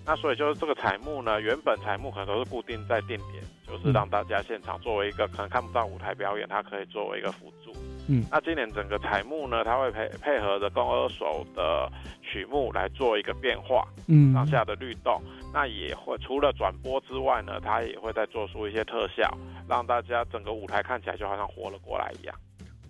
[0.09, 7.71] 那所以就是这个彩幕呢，原本彩幕可能都是固定在定点，就是让大家现场作为一个可能看不到舞台表演，它可以作为一个辅助。
[8.07, 11.87] 嗯，那今年整个彩幕呢，它会配配合着共二手的
[12.23, 15.21] 曲目来做一个变化，嗯，上下的律动，
[15.53, 19.31] 那也会除了转播之外呢，它也会再做出一些特效，
[19.67, 22.35] 让大家整个舞台看起来就好像活了过来一样。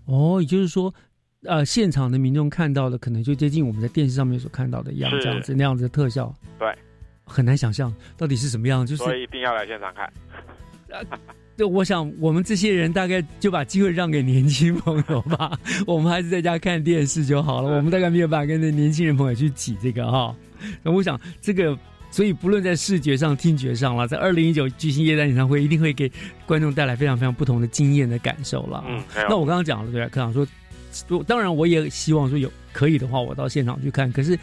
[0.05, 0.93] 哦，也就是说，
[1.43, 6.73] 呃，现场的民众看到的可能就接近我们在电视上面所看到的一样，这样子那样子的特效，对，
[7.29, 10.11] 很难想象到底是什么样，就是所以一定要来现场看。
[11.55, 15.59] 就，我想我们这些人大概就把机会让给年轻朋友吧。
[15.85, 17.75] 我们还是在家看电视就好了。
[17.75, 20.33] 我们大概没有办法跟那年轻人朋友去挤这个哈。
[20.81, 21.77] 那我想这个，
[22.11, 26.09] 所以不论在视觉上、听觉上了，在二零一九巨星夜单演唱会，一定会给
[26.45, 28.81] 观众带来非常非常不同的经验的感受了。
[28.87, 30.47] 嗯，那我刚刚讲了，对，科长说，
[31.27, 34.09] 当然我也希望说有可以的话，我到现场去看。
[34.13, 34.39] 可是，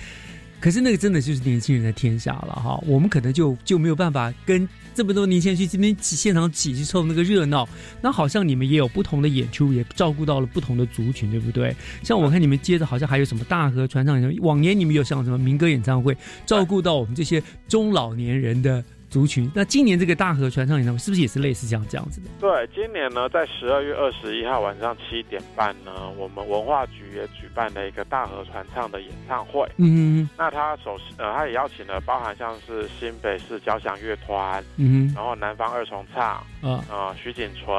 [0.60, 2.82] 可是那个真的就是年轻人的天下了哈。
[2.86, 7.68] 我们可能就就没有办法跟这么多年轻人去今天现场挤去凑那个热闹。
[8.00, 11.74] 那好像你们也有不同的演出，也照顾到了不同的族群，对不对？
[12.02, 18.82] 像我看你们接着好像还有什么大河传唱，往年你们有像什么民歌演唱会，照顾到我们这些中老年人的。
[19.08, 22.28] 族群，那今年这个大河传唱演唱会是不是也是类似这样这样子的？
[22.40, 29.66] 对，今年呢，在十二月二十一号晚上七点半呢，我们文化局也举办了一个大河传唱的演唱会。
[29.76, 37.74] 嗯，那他首呃，他也邀请了包含像是新北市交响乐团，嗯，然后南方二重唱，啊啊，徐锦纯，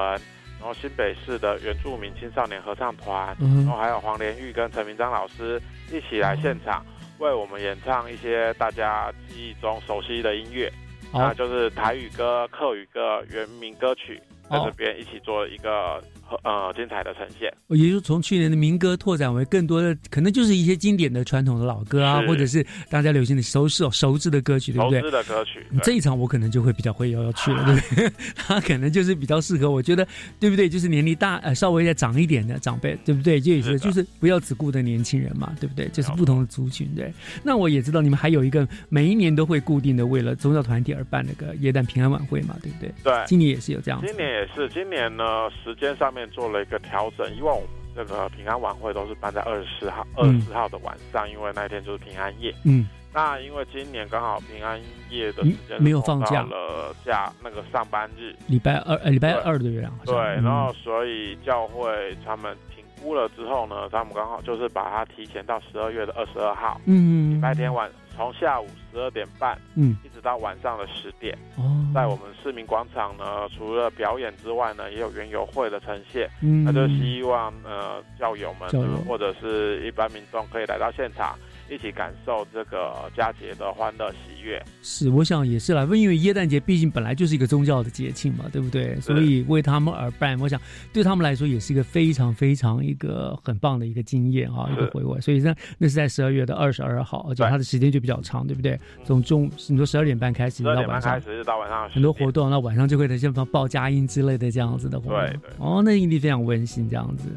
[0.59, 5.61] 然后新北市的原住民青少年合唱团，然后还有黄连玉跟陈明章老师
[5.91, 6.86] 一起来现场
[7.19, 10.71] 为我们演唱一些大家记忆中熟悉的音乐。
[11.11, 16.01] 啊就是台语歌、客语歌、原名歌曲，在这边一起做一个。
[16.43, 24.99] 呃，精彩的呈现，也就是从去年的民歌拓展为更多的，可能就是一些经典的传统的老歌啊，或者是大家流行的熟悉熟知的歌曲，对不对？
[24.99, 28.11] 熟知的歌曲，这一场我可能就会比较会要要去了，对不对？
[28.36, 30.05] 他可能就是比较适合，我觉得
[30.39, 30.67] 对不对？
[30.67, 33.39] 就是年龄大呃稍微再长一点的长辈，对不对？
[33.39, 35.88] 就也是就是不要只顾的年轻人嘛，对不对？
[35.89, 37.13] 就是不同的族群，对。
[37.43, 42.91] 那我也知道你们还有一个每一年都会固定的为了宗教团体而办那个耶诞平安晚会嘛，对不对？
[43.03, 44.01] 对，今年也是有这样。
[44.05, 45.23] 今年也是，今年呢
[45.63, 46.11] 时间上。
[46.16, 47.57] 面做了一个调整，以往
[47.95, 52.53] 这个平安晚会都是办在二十四号，二十四号的晚上，因为那天就是平安夜。
[52.63, 59.91] 嗯，那因为今年刚好平安夜的时间没有放假了，假那个上班日，礼拜二，呃，礼拜二的月亮。
[60.05, 67.89] 对，然后所以教会他们评估了之后呢，他们刚好就是把它提前到十二月的二十二号，嗯，礼拜天晚。
[68.18, 78.68] 从下午十二点半，嗯，一直到晚上的十点，哦，在我们市民广场呢，除了表演之外呢，也有园游会的呈现，嗯，那就希望呃教友们
[79.05, 81.38] 或者是一般民众可以来到现场。
[81.70, 84.63] 一起感受这个佳节的欢乐喜悦。
[84.82, 88.99] 是，我想也是啦，因为耶诞节毕竟本来就是一个宗教的节庆嘛，对不对？
[89.01, 90.59] 所以为他们而办，我想
[90.93, 95.20] 对他们来说也是一个非常非常一个很棒的一个经验啊，一个回味。
[95.20, 98.80] 所以那那是在十二月的二十二号，而且它的时间就比较长，对不对？
[99.03, 105.20] 从中你说十二点半开始到晚上，开始到晚上很多活动，那晚上就会在像报佳音之类的这样子的活动。
[105.20, 107.30] 对对，哦，那一定非常温馨这样子。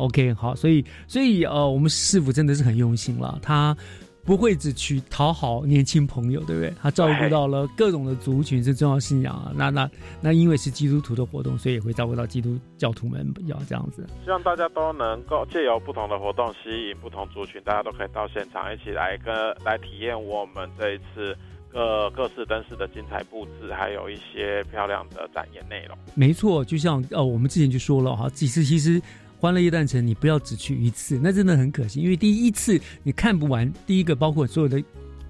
[0.00, 3.76] OK，好，所以所以呃，我们师傅真的是很用心了，他
[4.22, 6.72] 不会只去讨好年轻朋友，对不对？
[6.80, 9.50] 他照顾到了各种的族群，是重要信仰啊。
[9.56, 9.90] 那那
[10.20, 14.06] 那，因为是基督徒的活动，所以也会照顾到基督教徒们，要这样子。
[14.22, 19.34] 希望大家都能够借由不同的活动吸引不同族群，大家都可以到现场一起来跟
[19.64, 21.34] 来体验我们这一次
[21.72, 25.96] 各各式灯饰的精彩布置，还有一些漂亮的展演内容。
[26.14, 29.00] 没错，就像呃，我们之前就说了哈，几次其实。
[29.40, 33.72] 欢乐夜诞城，你不要只去一次，那真的很可惜，因为第一次你看不完。
[33.86, 34.84] 第一个，包括所有的。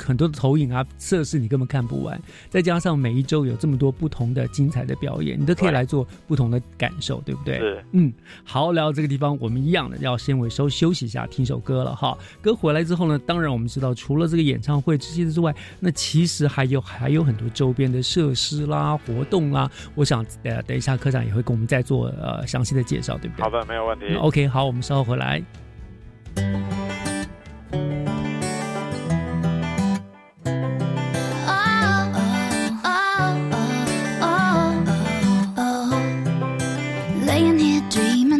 [0.05, 7.59] 很多的投影啊，设施你根本看不完，再加上每一周有这么多不同的精彩的表演，你都可以来做不同的感受，对不对？
[7.59, 8.13] 是，嗯，
[8.45, 12.17] 好，聊到这个地方，我们一样的要先尾收休息一下，听首歌了哈。
[12.41, 19.71] 歌回来之后呢，当然我们知道，除了这个演唱会这些之外，那其实还有还有很多周边的设施啦、活动啦。
[19.95, 23.43] 我想呃，等一下科长也会跟我们再做呃详细的介绍，对不对？
[23.43, 24.15] 好的，没有问题。
[24.15, 25.43] OK，好，我们稍后回来。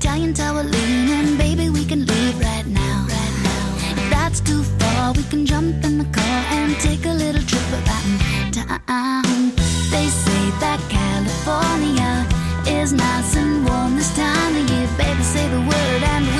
[0.00, 3.06] Italian tower leaning, baby, we can leave right now.
[3.06, 3.76] Right now.
[3.90, 7.68] If that's too far, we can jump in the car and take a little trip
[7.72, 9.52] around town.
[9.90, 12.26] They say that California
[12.66, 14.88] is nice and warm this time of year.
[14.96, 16.39] Baby, say the word and we'll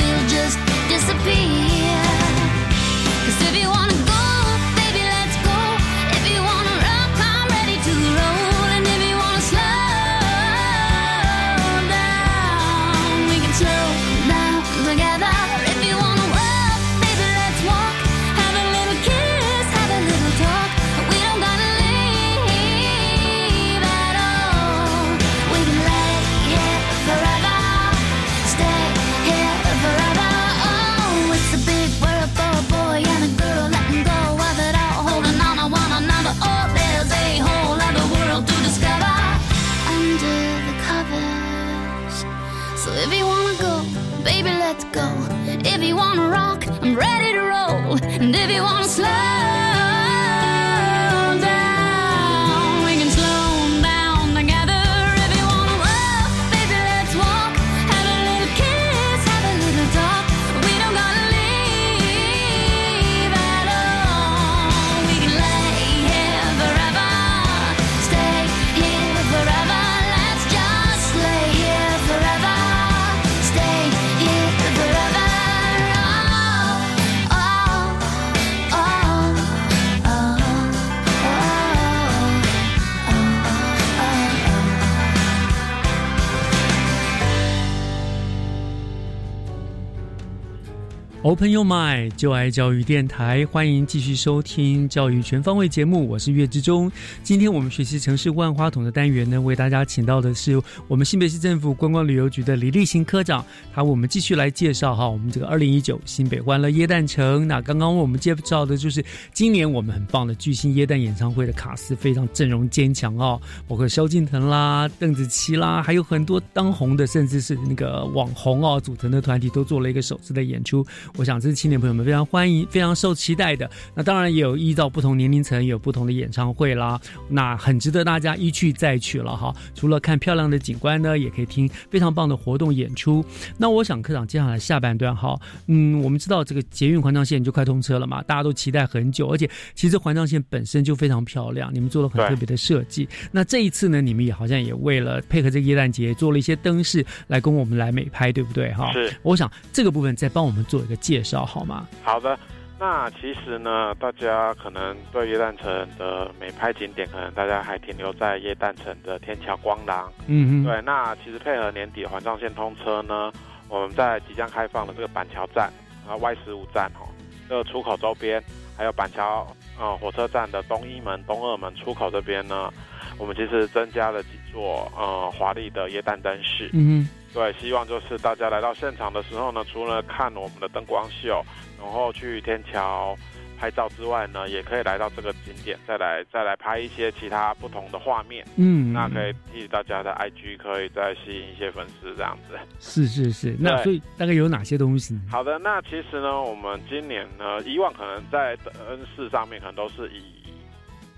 [91.23, 96.91] Open Your Mind，就爱教育电台，欢迎继续收听教育全方位节目，我是岳志忠。
[97.23, 100.59] 今天我们学习城市万花筒的单元呢，为大家请到的是
[100.89, 103.45] 我们新北市政府观光旅游局的李立新科长，
[103.75, 107.47] 他为我们继续来介绍哈，我们这个二零一九新北欢乐耶诞城。
[107.47, 109.05] 那刚刚我们介绍的就是
[109.35, 120.83] 今年我们很棒的巨星耶诞演唱会的卡司，非常阵容坚强哦，包括萧敬腾啦、邓紫棋啦，还有很多当红的，甚至是那个网红哦组成的团体，都做了一个首次的演出。
[121.17, 123.71] 我想这是青年朋友们非常欢迎、非常受期待的。
[123.95, 129.55] 那当然也有依照不同年龄层有不同的演唱会啦，那很值得大家一去再去了哈。
[129.75, 133.25] 除了看漂亮的景观呢，也可以听非常棒的活动演出。
[133.59, 143.09] 那我想科长接下来下半段哈，嗯，我们知道这个捷运环状线就快通车了嘛，大家都期待很久，而且其实环状线本身就非常漂亮，你们做了很特别的设计。
[143.33, 148.93] 那这一次呢，你们也好像也为了配合这个耶诞节，做了一些灯饰来供我们来美拍，对不对哈？
[148.93, 149.13] 是。
[149.23, 150.97] 我想这个部分再帮我们做一个。
[151.01, 151.89] 介绍好吗？
[152.05, 152.39] 好的，
[152.79, 155.67] 那其实呢，大家可能对耶诞城
[155.99, 160.13] 的美拍景点，可能大家还停留在耶诞城的天桥光廊。
[160.27, 160.65] 嗯嗯。
[160.65, 163.33] 对，那其实配合年底环状线通车呢，
[163.69, 165.71] 我们在即将开放的这个板桥站
[166.09, 167.09] 啊 Y 十五站哦，
[167.49, 168.43] 这个出口周边，
[168.77, 169.47] 还有板桥
[169.81, 172.71] 呃火车站的东一门、东二门出口这边呢，
[173.19, 176.69] 我们其实增加了几座呃华丽的夜灯灯饰。
[176.75, 181.41] 嗯对，希望就是大家来到现场的时候呢，除了看我们的灯光秀，
[181.81, 183.17] 然后去天桥
[183.61, 188.43] 拍照之外呢，也可以来到这个景点，再来再来拍一些其他不同的画面。
[188.57, 192.59] 嗯，那可以替大家的 IG 可以再吸引一些粉丝这样子。
[192.79, 195.21] 是是是，那所以大概有哪些东西？
[195.31, 198.75] 好的，那其实呢，我们今年呢，以往可能在灯
[199.15, 200.23] 饰上面可能都是以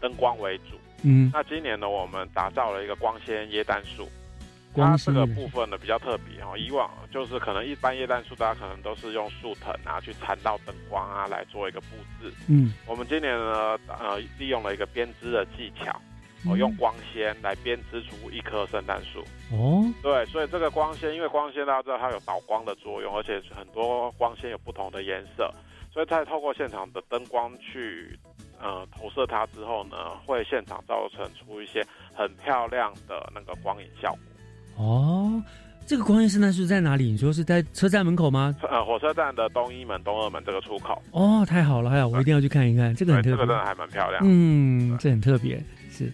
[0.01, 0.76] 灯光为主。
[1.05, 4.09] 嗯，那今年呢，我们打造了一个光纤椰氮树。
[4.75, 11.89] 它这个部分呢比较特别哦，以往就是可能一般叶氮树，大家可能都是用树藤啊去缠到灯光啊来做一个布
[12.20, 12.33] 置。
[12.49, 15.93] 嗯，我们今年呢，呃，利用了一个编织的技巧，
[16.47, 19.20] 哦，用光纤来编织出一棵圣诞树。
[19.55, 25.53] 哦，对，所以这个光纤，因为光纤大家知道它有导光的作用，而且很多光纤有不同的颜色，
[25.93, 28.18] 所以在透过现场的灯光去
[28.59, 34.20] 呃投射它之后呢，会现场造成出一些很漂亮的那个光影效果。
[34.77, 35.43] 哦，
[35.87, 37.11] 这个光线圣诞树在哪里？
[37.11, 38.55] 你说是在车站门口吗？
[38.62, 41.01] 呃，火车站的东一门、东二门这个出口。
[41.11, 44.23] 哦，太好了，还有我一定要去看一看，这个很特别，这个真的还蛮漂亮。
[44.25, 46.12] 嗯，这很特别，是。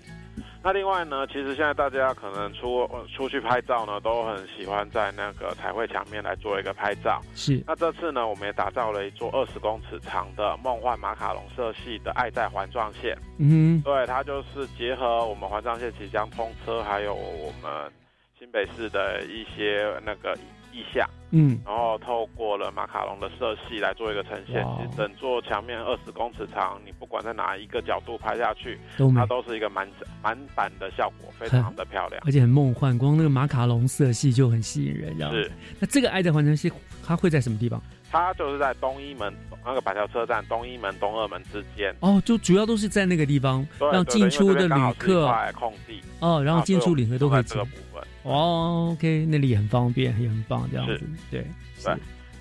[0.60, 2.86] 那另外呢，其实现在大家可能出
[3.16, 7.22] 出去拍照呢，都很喜欢在那个彩绘墙面来做一个拍照。
[7.34, 7.62] 是。
[7.66, 13.16] 那这次呢，我们也打造了一座二十公尺长的梦幻马卡龙色系的爱在环状线。
[13.38, 13.80] 嗯。
[13.82, 17.92] 对，它就是结合我们环状线即将通车，还有我们。
[18.38, 20.32] 新北市的一些那个
[20.72, 24.64] 意象，嗯，然后透过了马卡龙的色系来做一个呈现。
[24.76, 28.78] 其实整座墙面二十公尺长，你不管在哪一个角度拍下去，
[29.14, 29.88] 它都是一个满
[30.22, 32.96] 满版的效果，非常的漂亮，而且很梦幻。
[32.96, 35.50] 光那个马卡龙色系就很吸引人，是。
[35.80, 36.72] 那这个爱的环城系，
[37.04, 37.82] 它会在什么地方？
[38.10, 39.34] 它就是在东一门
[39.66, 41.94] 那个板桥车站东一门、东二门之间。
[42.00, 47.97] 哦，就主要都是在那个地方，让进出的旅客空地哦，然后进出旅客都可以这个部分。
[48.24, 51.00] 哦，OK，那里也很方便，也很棒，这样子，
[51.30, 51.42] 对，
[51.84, 51.94] 对。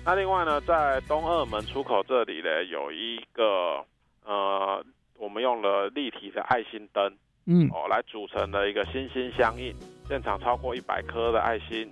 [0.04, 3.84] 那另外呢，在东二门出口这里呢，有一个
[4.24, 4.84] 呃，
[5.18, 7.12] 我们用了立体的爱心灯，
[7.46, 9.74] 嗯，哦，来组成的一个心心相印，
[10.08, 11.86] 现场超过一百颗的爱心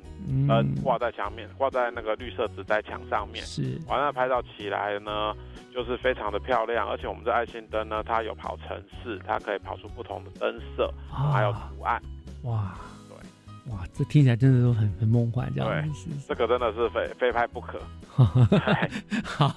[0.49, 5.34] 灯挂在墙面，挂在那个绿色纸袋墙上面，是，完了拍照起来呢，
[5.74, 12.03] 就是非常的漂亮，而且我们这爱心灯呢，它有跑城市，它可以跑出不同的灯色，还有图案，
[12.45, 12.74] 哇。
[13.70, 15.90] 哇，这听起来真的都很很梦幻，这样对，
[16.28, 17.80] 这个真的是非非拍不可。
[19.24, 19.48] 好，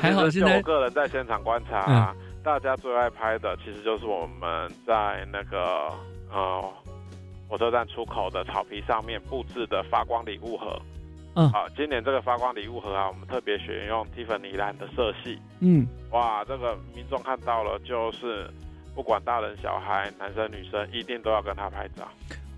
[0.00, 5.92] 还好现在我个人在现场观察，大家最爱拍的其实就是我们在那个
[6.30, 6.62] 呃
[7.48, 10.80] 火车站出口的草皮上面布置的发光礼物盒。
[11.34, 15.38] 嗯，好，今年这个发光礼物盒啊，我们特别选用蒂芙尼蓝的色系。
[15.60, 18.50] 嗯，哇，这个民众看到了，就是
[18.94, 22.06] 不管大人小孩、男生女生，一定都要跟他拍照。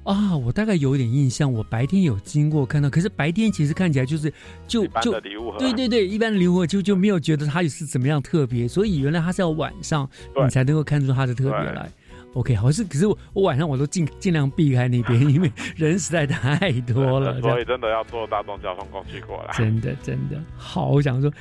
[0.04, 4.32] 啊，我大概有点印象，我白天有经过看到，可是白天其实看起来就是
[4.68, 10.08] 就就礼物盒，对对对，一般的礼物盒就就没有觉得它是怎么样特别，所以原来它是要晚上
[10.42, 11.90] 你才能够看出它的特别来。
[12.34, 19.54] OK，好是，可是我我晚上我都尽尽量避开那边，因为人实在太多了， 所以真的要坐大众交通工具过来。
[19.56, 21.32] 真的真的好，我想说，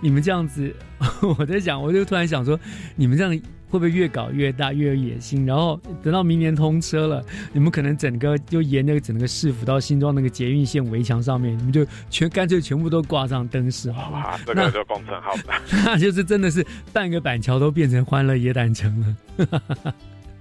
[0.00, 0.74] 你们这样子，
[1.38, 2.58] 我在想，我就突然想说，
[2.96, 3.40] 你们这样
[3.70, 5.46] 会不会越搞越大，越有野心？
[5.46, 14.38] 然后等到明年通车了，你们可能整个就沿那个整个市府到新庄那个捷运线围墙上面，你们就全干脆全部都挂上灯饰，好吧？
[14.44, 19.94] 这个就工程好大， 那就是真的是半个板桥都变成欢乐椰蛋城了。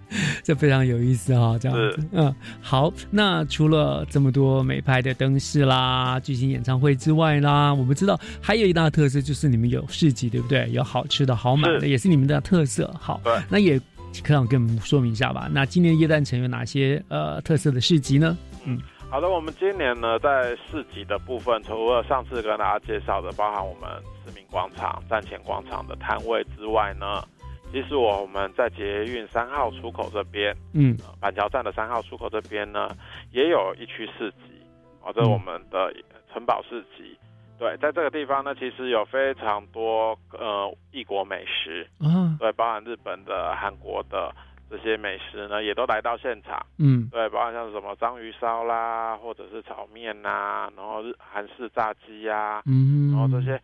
[0.43, 2.91] 这非常有意思哈，这样子，嗯，好。
[3.11, 10.69] 那除了这么多美拍的灯饰啦、巨星演唱会之外啦，我们知道还有一大特色就是你们有市集，对不对？
[10.71, 12.91] 有好吃的好买的，也是你们的特色。
[12.99, 13.79] 好，那也
[14.23, 15.47] 科长跟我们说明一下吧。
[15.51, 18.37] 那今年夜诞城有哪些呃特色的市集呢？
[18.65, 18.79] 嗯，
[19.09, 23.89] 好的，我们今年呢在市集的部分，除了上次跟大家介绍的，包含我们
[24.25, 27.23] 市民广场、站前广场的摊位之外呢。
[27.71, 32.89] 其实我们在捷运三号出口这边，嗯，板桥站的三号出口这边呢，
[33.31, 34.59] 也有一区市集，
[35.03, 35.93] 哦，这是我们的
[36.33, 37.15] 城堡市集。
[37.59, 44.33] 对，在这个地方呢，其实有非常多呃异国美食，嗯，对，包含日本的、韩国的
[44.67, 53.61] 这些美食呢，也都来到现场，嗯，对，包含像什么章鱼烧啦，或者是炒面呐，然后日韩式炸鸡呀，嗯，然后这些。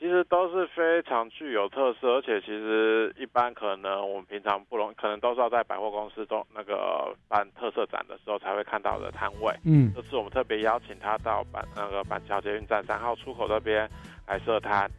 [0.00, 9.54] 其实都是非常具有特色，而且其实一般可能我们平常不容，可能都是要在百货公司中那个办特色展的时候才会看到的摊位。
[9.66, 13.86] 嗯，这次我们特别邀请他到板那个板桥捷运站三号出口这边
[14.26, 14.90] 来设摊，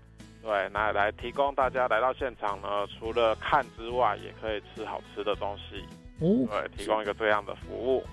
[0.43, 5.83] 对，那来提供大家来到现场呢，除了看之外，也可以吃好吃的东西。
[6.19, 8.03] 哦，对，提供一个这样的服务。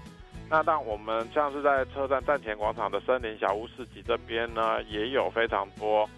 [0.48, 6.08] 那当我们像是在车站站前广场的森林小屋市集这边呢，也有非常多。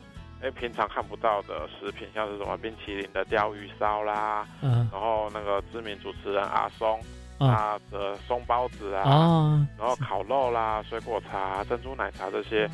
[0.42, 6.98] 哎，平常看不到的食品，像是什么冰淇淋的鲷鱼烧啦，嗯，然后那个知名主持人阿松
[7.38, 12.68] 啊的松包子啊，然后烤肉啦、水果茶、珍珠奶茶这些，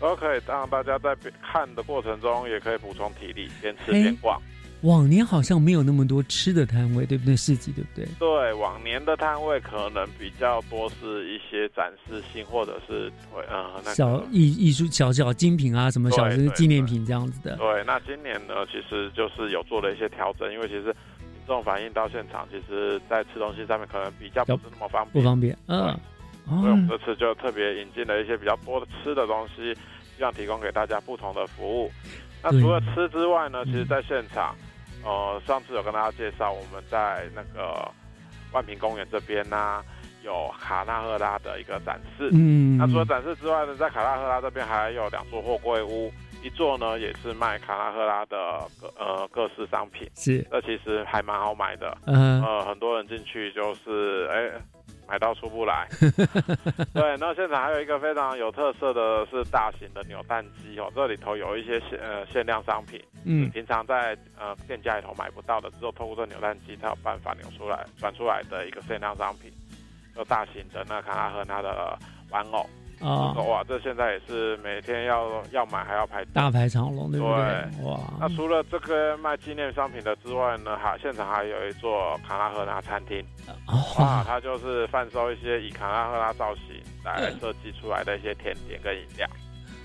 [0.00, 4.40] 都可以让大家在看的过程中也可以补充体力，边吃边逛。
[4.82, 7.34] 往年好像没有那么多吃的摊位，对不对？
[7.36, 8.06] 市集对不对？
[8.16, 17.56] 对，往年的摊位可能比较多是一些展示性，或者是会呃那小艺艺术小小精品啊，什么小的纪念品这样子的。
[17.56, 25.58] 对，那今年呢，其实就是有做了一些调整，因为其实民众反映到现场，其实在吃东西上面可能比较不是那么方便，不方便。
[25.66, 25.98] 嗯，
[26.46, 29.74] 所以我们这次就特别引进了一些比较多的吃的东西，
[30.16, 31.90] 希望提供给大家不同的服务。
[32.40, 34.54] 那除了吃之外呢，其实在现场。
[35.04, 37.90] 呃，上次有跟大家介绍，我们在那个
[38.52, 39.82] 万平公园这边呢，
[40.22, 42.28] 有卡纳赫拉的一个展示。
[42.32, 50.10] 嗯，那除了展示之外呢，在卡纳赫拉这边还有两座货柜屋，一座呢也是卖卡纳赫拉的各呃各式商品。
[50.14, 51.96] 是，那其实还蛮好买的。
[52.06, 54.60] 嗯，呃，很多人进去就是哎。
[55.08, 55.88] 买到出不来，
[56.92, 57.16] 对。
[57.16, 69.50] 那现场还有一个非常有特色的是大型的扭蛋机哦，这里头有一些限呃限量商品，嗯，平常在呃店家里头买不到的，只有透过这扭蛋机才有办法扭出来转出来的一个限量商品，
[70.16, 71.98] 有大型的那卡拉和他的
[72.30, 72.68] 玩偶。
[73.00, 73.62] 啊，哇！
[73.68, 77.84] 这现在也是每天要要买还要排大排长龙，对不对？
[77.84, 78.00] 哇！
[78.18, 83.24] 那除了这个卖纪念商品的之外呢，还现场还有一座卡拉赫拉餐厅，
[83.98, 84.24] 哇！
[84.26, 89.28] 它就是贩售一些以卡拉赫拉造型来设计出来的一些甜点跟饮料。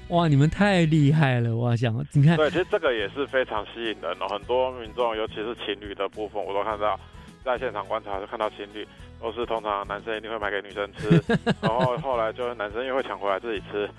[0.09, 0.27] 哇！
[0.27, 4.27] 你们太厉害了，我想你看，对，其实这个也是非常吸引人的。
[4.27, 6.99] 很多民众，尤其是情侣的部分，我都看到
[7.45, 8.87] 在现场观察就看到情侣。
[9.23, 11.09] 都是通常男生一定会买给女生吃，
[11.63, 13.89] 然后后来就男生又会抢回来自己吃，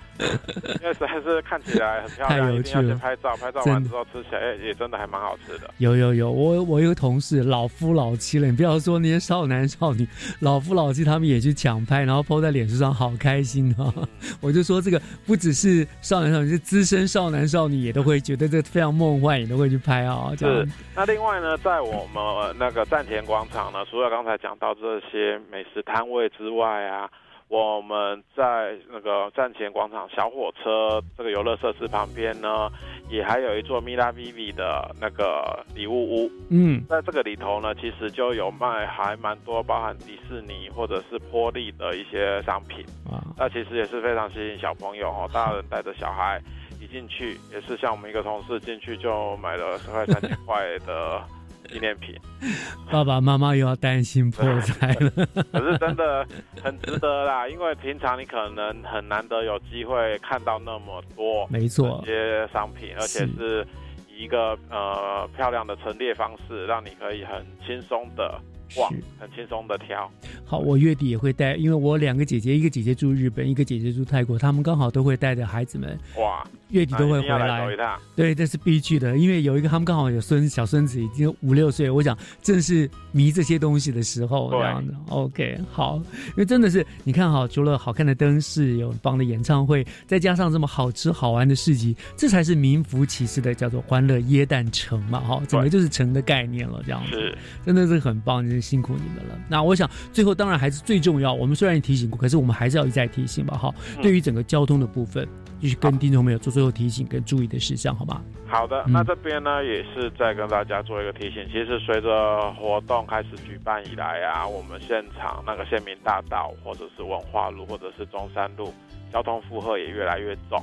[0.79, 5.73] 因为实在是看起来很漂亮，一定要先拍照，拍照完之后吃起来也真的还蛮好吃的。
[5.79, 10.07] 有有有，我我一个同事老夫老妻了，你不要说那些少男少女，
[10.41, 13.91] 老夫老妻他们也去抢拍，然后 PO 在脸书上，好开心啊！
[14.39, 20.31] 我就说这个不只是少男少女，是资深少男少女也都会觉得这非常梦幻，也都会去拍啊。
[20.37, 20.67] 是。
[20.95, 25.14] 那另外呢，在我们那个站田广场呢，除了刚才讲到这些。
[25.15, 27.09] 些美食摊位之外啊，
[27.47, 32.69] 我们在那个站前广场小火车这个游乐设施旁边呢，
[33.09, 36.31] 也还有一座米拉 Vivi 的那个礼物屋。
[36.49, 43.23] 嗯，在这个里头呢，其实就有卖还蛮多包含迪士尼或者是波利的一些商品啊。
[43.37, 46.41] 那其实也是非常吸引小朋友哦，大人带着小孩
[46.81, 51.21] 一进去，也是像我们一个同事进去就买了十块三千块的。
[51.67, 52.15] 纪念品，
[52.91, 55.09] 爸爸妈妈又要担心破财了。
[55.51, 56.25] 可是真的
[56.63, 63.65] 很值得啦，因为平常你可能很难得有机会看到那么多，没错，这些商品，而且是
[64.09, 68.39] 以一个呃漂亮的陈列方式，让你可以很轻松的。
[68.77, 68.89] 哇，
[69.19, 70.11] 很轻松的挑。
[70.43, 75.97] 好，我月底也会带，因为我两个姐姐，一个姐姐住日本，一个姐姐住泰国，他们刚好都会带着孩子们。
[76.17, 77.97] 哇，月底都会回来。
[78.15, 84.93] 对，这是必去的，因为有一个他们刚好有孙小孙子，已经五六岁，我想正是迷这些东西的时候，这样的。
[85.09, 98.45] OK，好，因为真的是你看哈，除了好看的灯饰，有棒的演唱会，再加上这么好吃好玩的市集，这才是名副其实的叫做欢乐椰蛋城嘛，哈，整个就是城的概念了，这样子，真的是很棒。
[98.61, 99.39] 辛苦你们了。
[99.49, 101.33] 那我想最后当然还是最重要。
[101.33, 103.57] 我们虽然提醒过，可是我们还是要一再提醒吧。
[103.57, 105.27] 哈，对于整个交通的部分，
[105.61, 108.21] 就是跟听众朋友做最后提醒跟注意的事项，好吗？
[108.47, 111.45] 好的，那这边呢也是再跟大家做一个提醒。
[111.47, 118.73] 其实随着活动开始举办以来啊，我们现场那个县民大道或者是文化路或者是中山路，
[119.11, 120.61] 交通负荷也越来越重。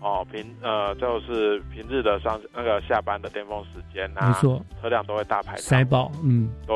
[0.00, 6.74] 哦，平呃就是平日的上那个下班的巅峰时间呐，没错，车辆都会大排塞爆，嗯，对，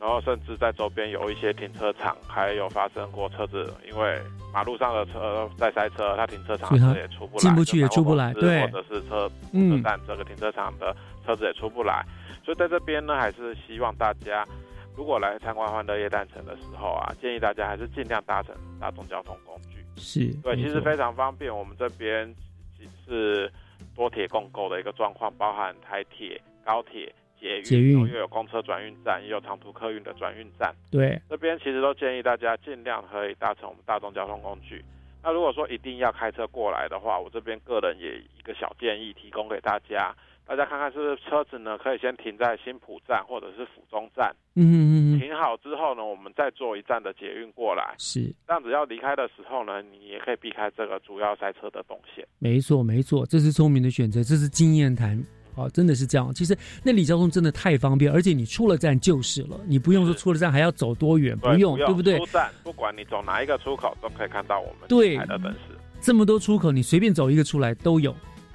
[0.00, 4.20] 然后甚至在周边有一些停车场，还有发生过车子因为
[4.52, 12.04] 马路上的车在塞车，它停车场车也出不来，进不去也出不来，对，或者是车车站这个停车场的车子也出不来，
[12.44, 14.44] 所以在这边呢，还是希望大家
[14.96, 22.34] 如果来参观欢乐夜诞城的时候啊，建议大家还是尽量搭乘大众交通工具，是对，其实非常方便，我们这边。
[23.06, 23.50] 是
[23.94, 30.74] 多铁共构的一个状况，包含台铁、高铁、捷运，又有公车转运站，也有长途客运的转运站。
[30.90, 34.84] 对，这边其实都建议大家尽量可以搭乘我们大众交通工具。
[35.22, 40.14] 那如果说一定要开车过来的话，我这边个人也一个小建议提供给大家。
[40.46, 41.78] 大家看看是不是车子呢？
[41.78, 44.34] 可以先停在新浦站或者是府中站。
[44.54, 45.18] 嗯嗯嗯。
[45.18, 47.94] 停好之后呢，我们再坐一站的捷运过来。
[47.98, 48.32] 是。
[48.46, 52.26] 这样子要离开的时候呢，你也可以避开这个主要塞车的动线。
[52.38, 55.18] 没错没错，这是聪明的选择，这是经验谈。
[55.56, 56.34] 哦，真的是这样。
[56.34, 62.18] 其实那里交通真的太方便，而且你出了站就是了，你不用说出了站还要走多远，不用，对不对？
[62.18, 65.78] 出站不管你走哪一个出口，都可以看到我们对的灯饰。
[66.00, 68.12] 这么多出口，你随便走一个出来都有。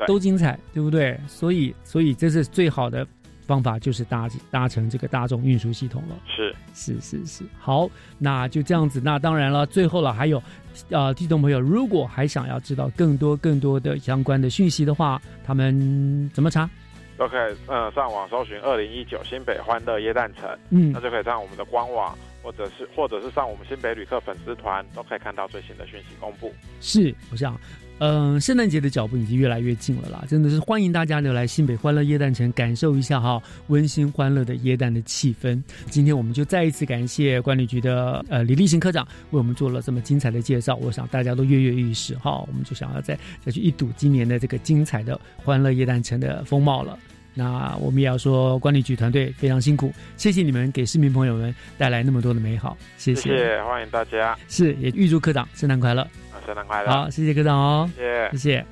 [0.08, 1.20] 都精彩，对不对？
[1.28, 3.06] 所以，所以这是最好的
[3.46, 6.16] 方法，就是搭搭乘这个大众运输系统了。
[6.28, 9.02] 是是是是，好，那就这样子。
[9.04, 10.42] 那当然了，最后了，还有，
[10.90, 16.70] 呃，听众朋友，如果还想要知道更多更多的相关的讯息的话，他们怎么查？
[17.18, 26.54] 都可以，嗯，上网搜寻“二零一九新北欢乐耶诞城”，嗯，那就可以上我们的官网，或者是或者是上我们新北旅客粉丝团，都可以看到最新的讯息公布。
[26.80, 27.60] 是，我想。
[28.00, 35.62] 嗯，圣诞节的脚步已经越来越近了啦，真的是欢迎大家留来新北欢乐耶诞城，感受一下哈温馨欢乐的耶诞的气氛。
[35.90, 46.98] 今天我们就再一次感谢管理局的呃李立行科长为我们做了这么精彩的介绍，我想大家都跃跃欲试哈，我们就想要再再去一睹今年的这个精彩的欢乐耶诞城的风貌了。
[47.34, 56.06] 那我们也要说管理局团队非常辛苦，谢谢你们给市民朋友们带来那么多的美好，谢谢，欢迎大家，是也预祝科长圣诞快乐。
[56.50, 56.90] 圣诞快乐！
[56.90, 58.66] 好，谢谢科长哦，谢谢，谢谢。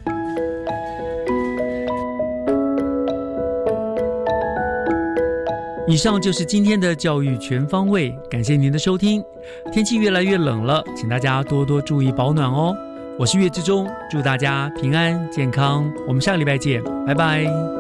[5.88, 9.24] 以上就是今天的教育全方位，感谢您的收听。
[9.72, 12.76] 天气越来越冷了，请大家多多注意保暖哦。
[13.20, 17.77] 我是岳志忠，祝大家平安健康，我们下个礼拜见，拜拜。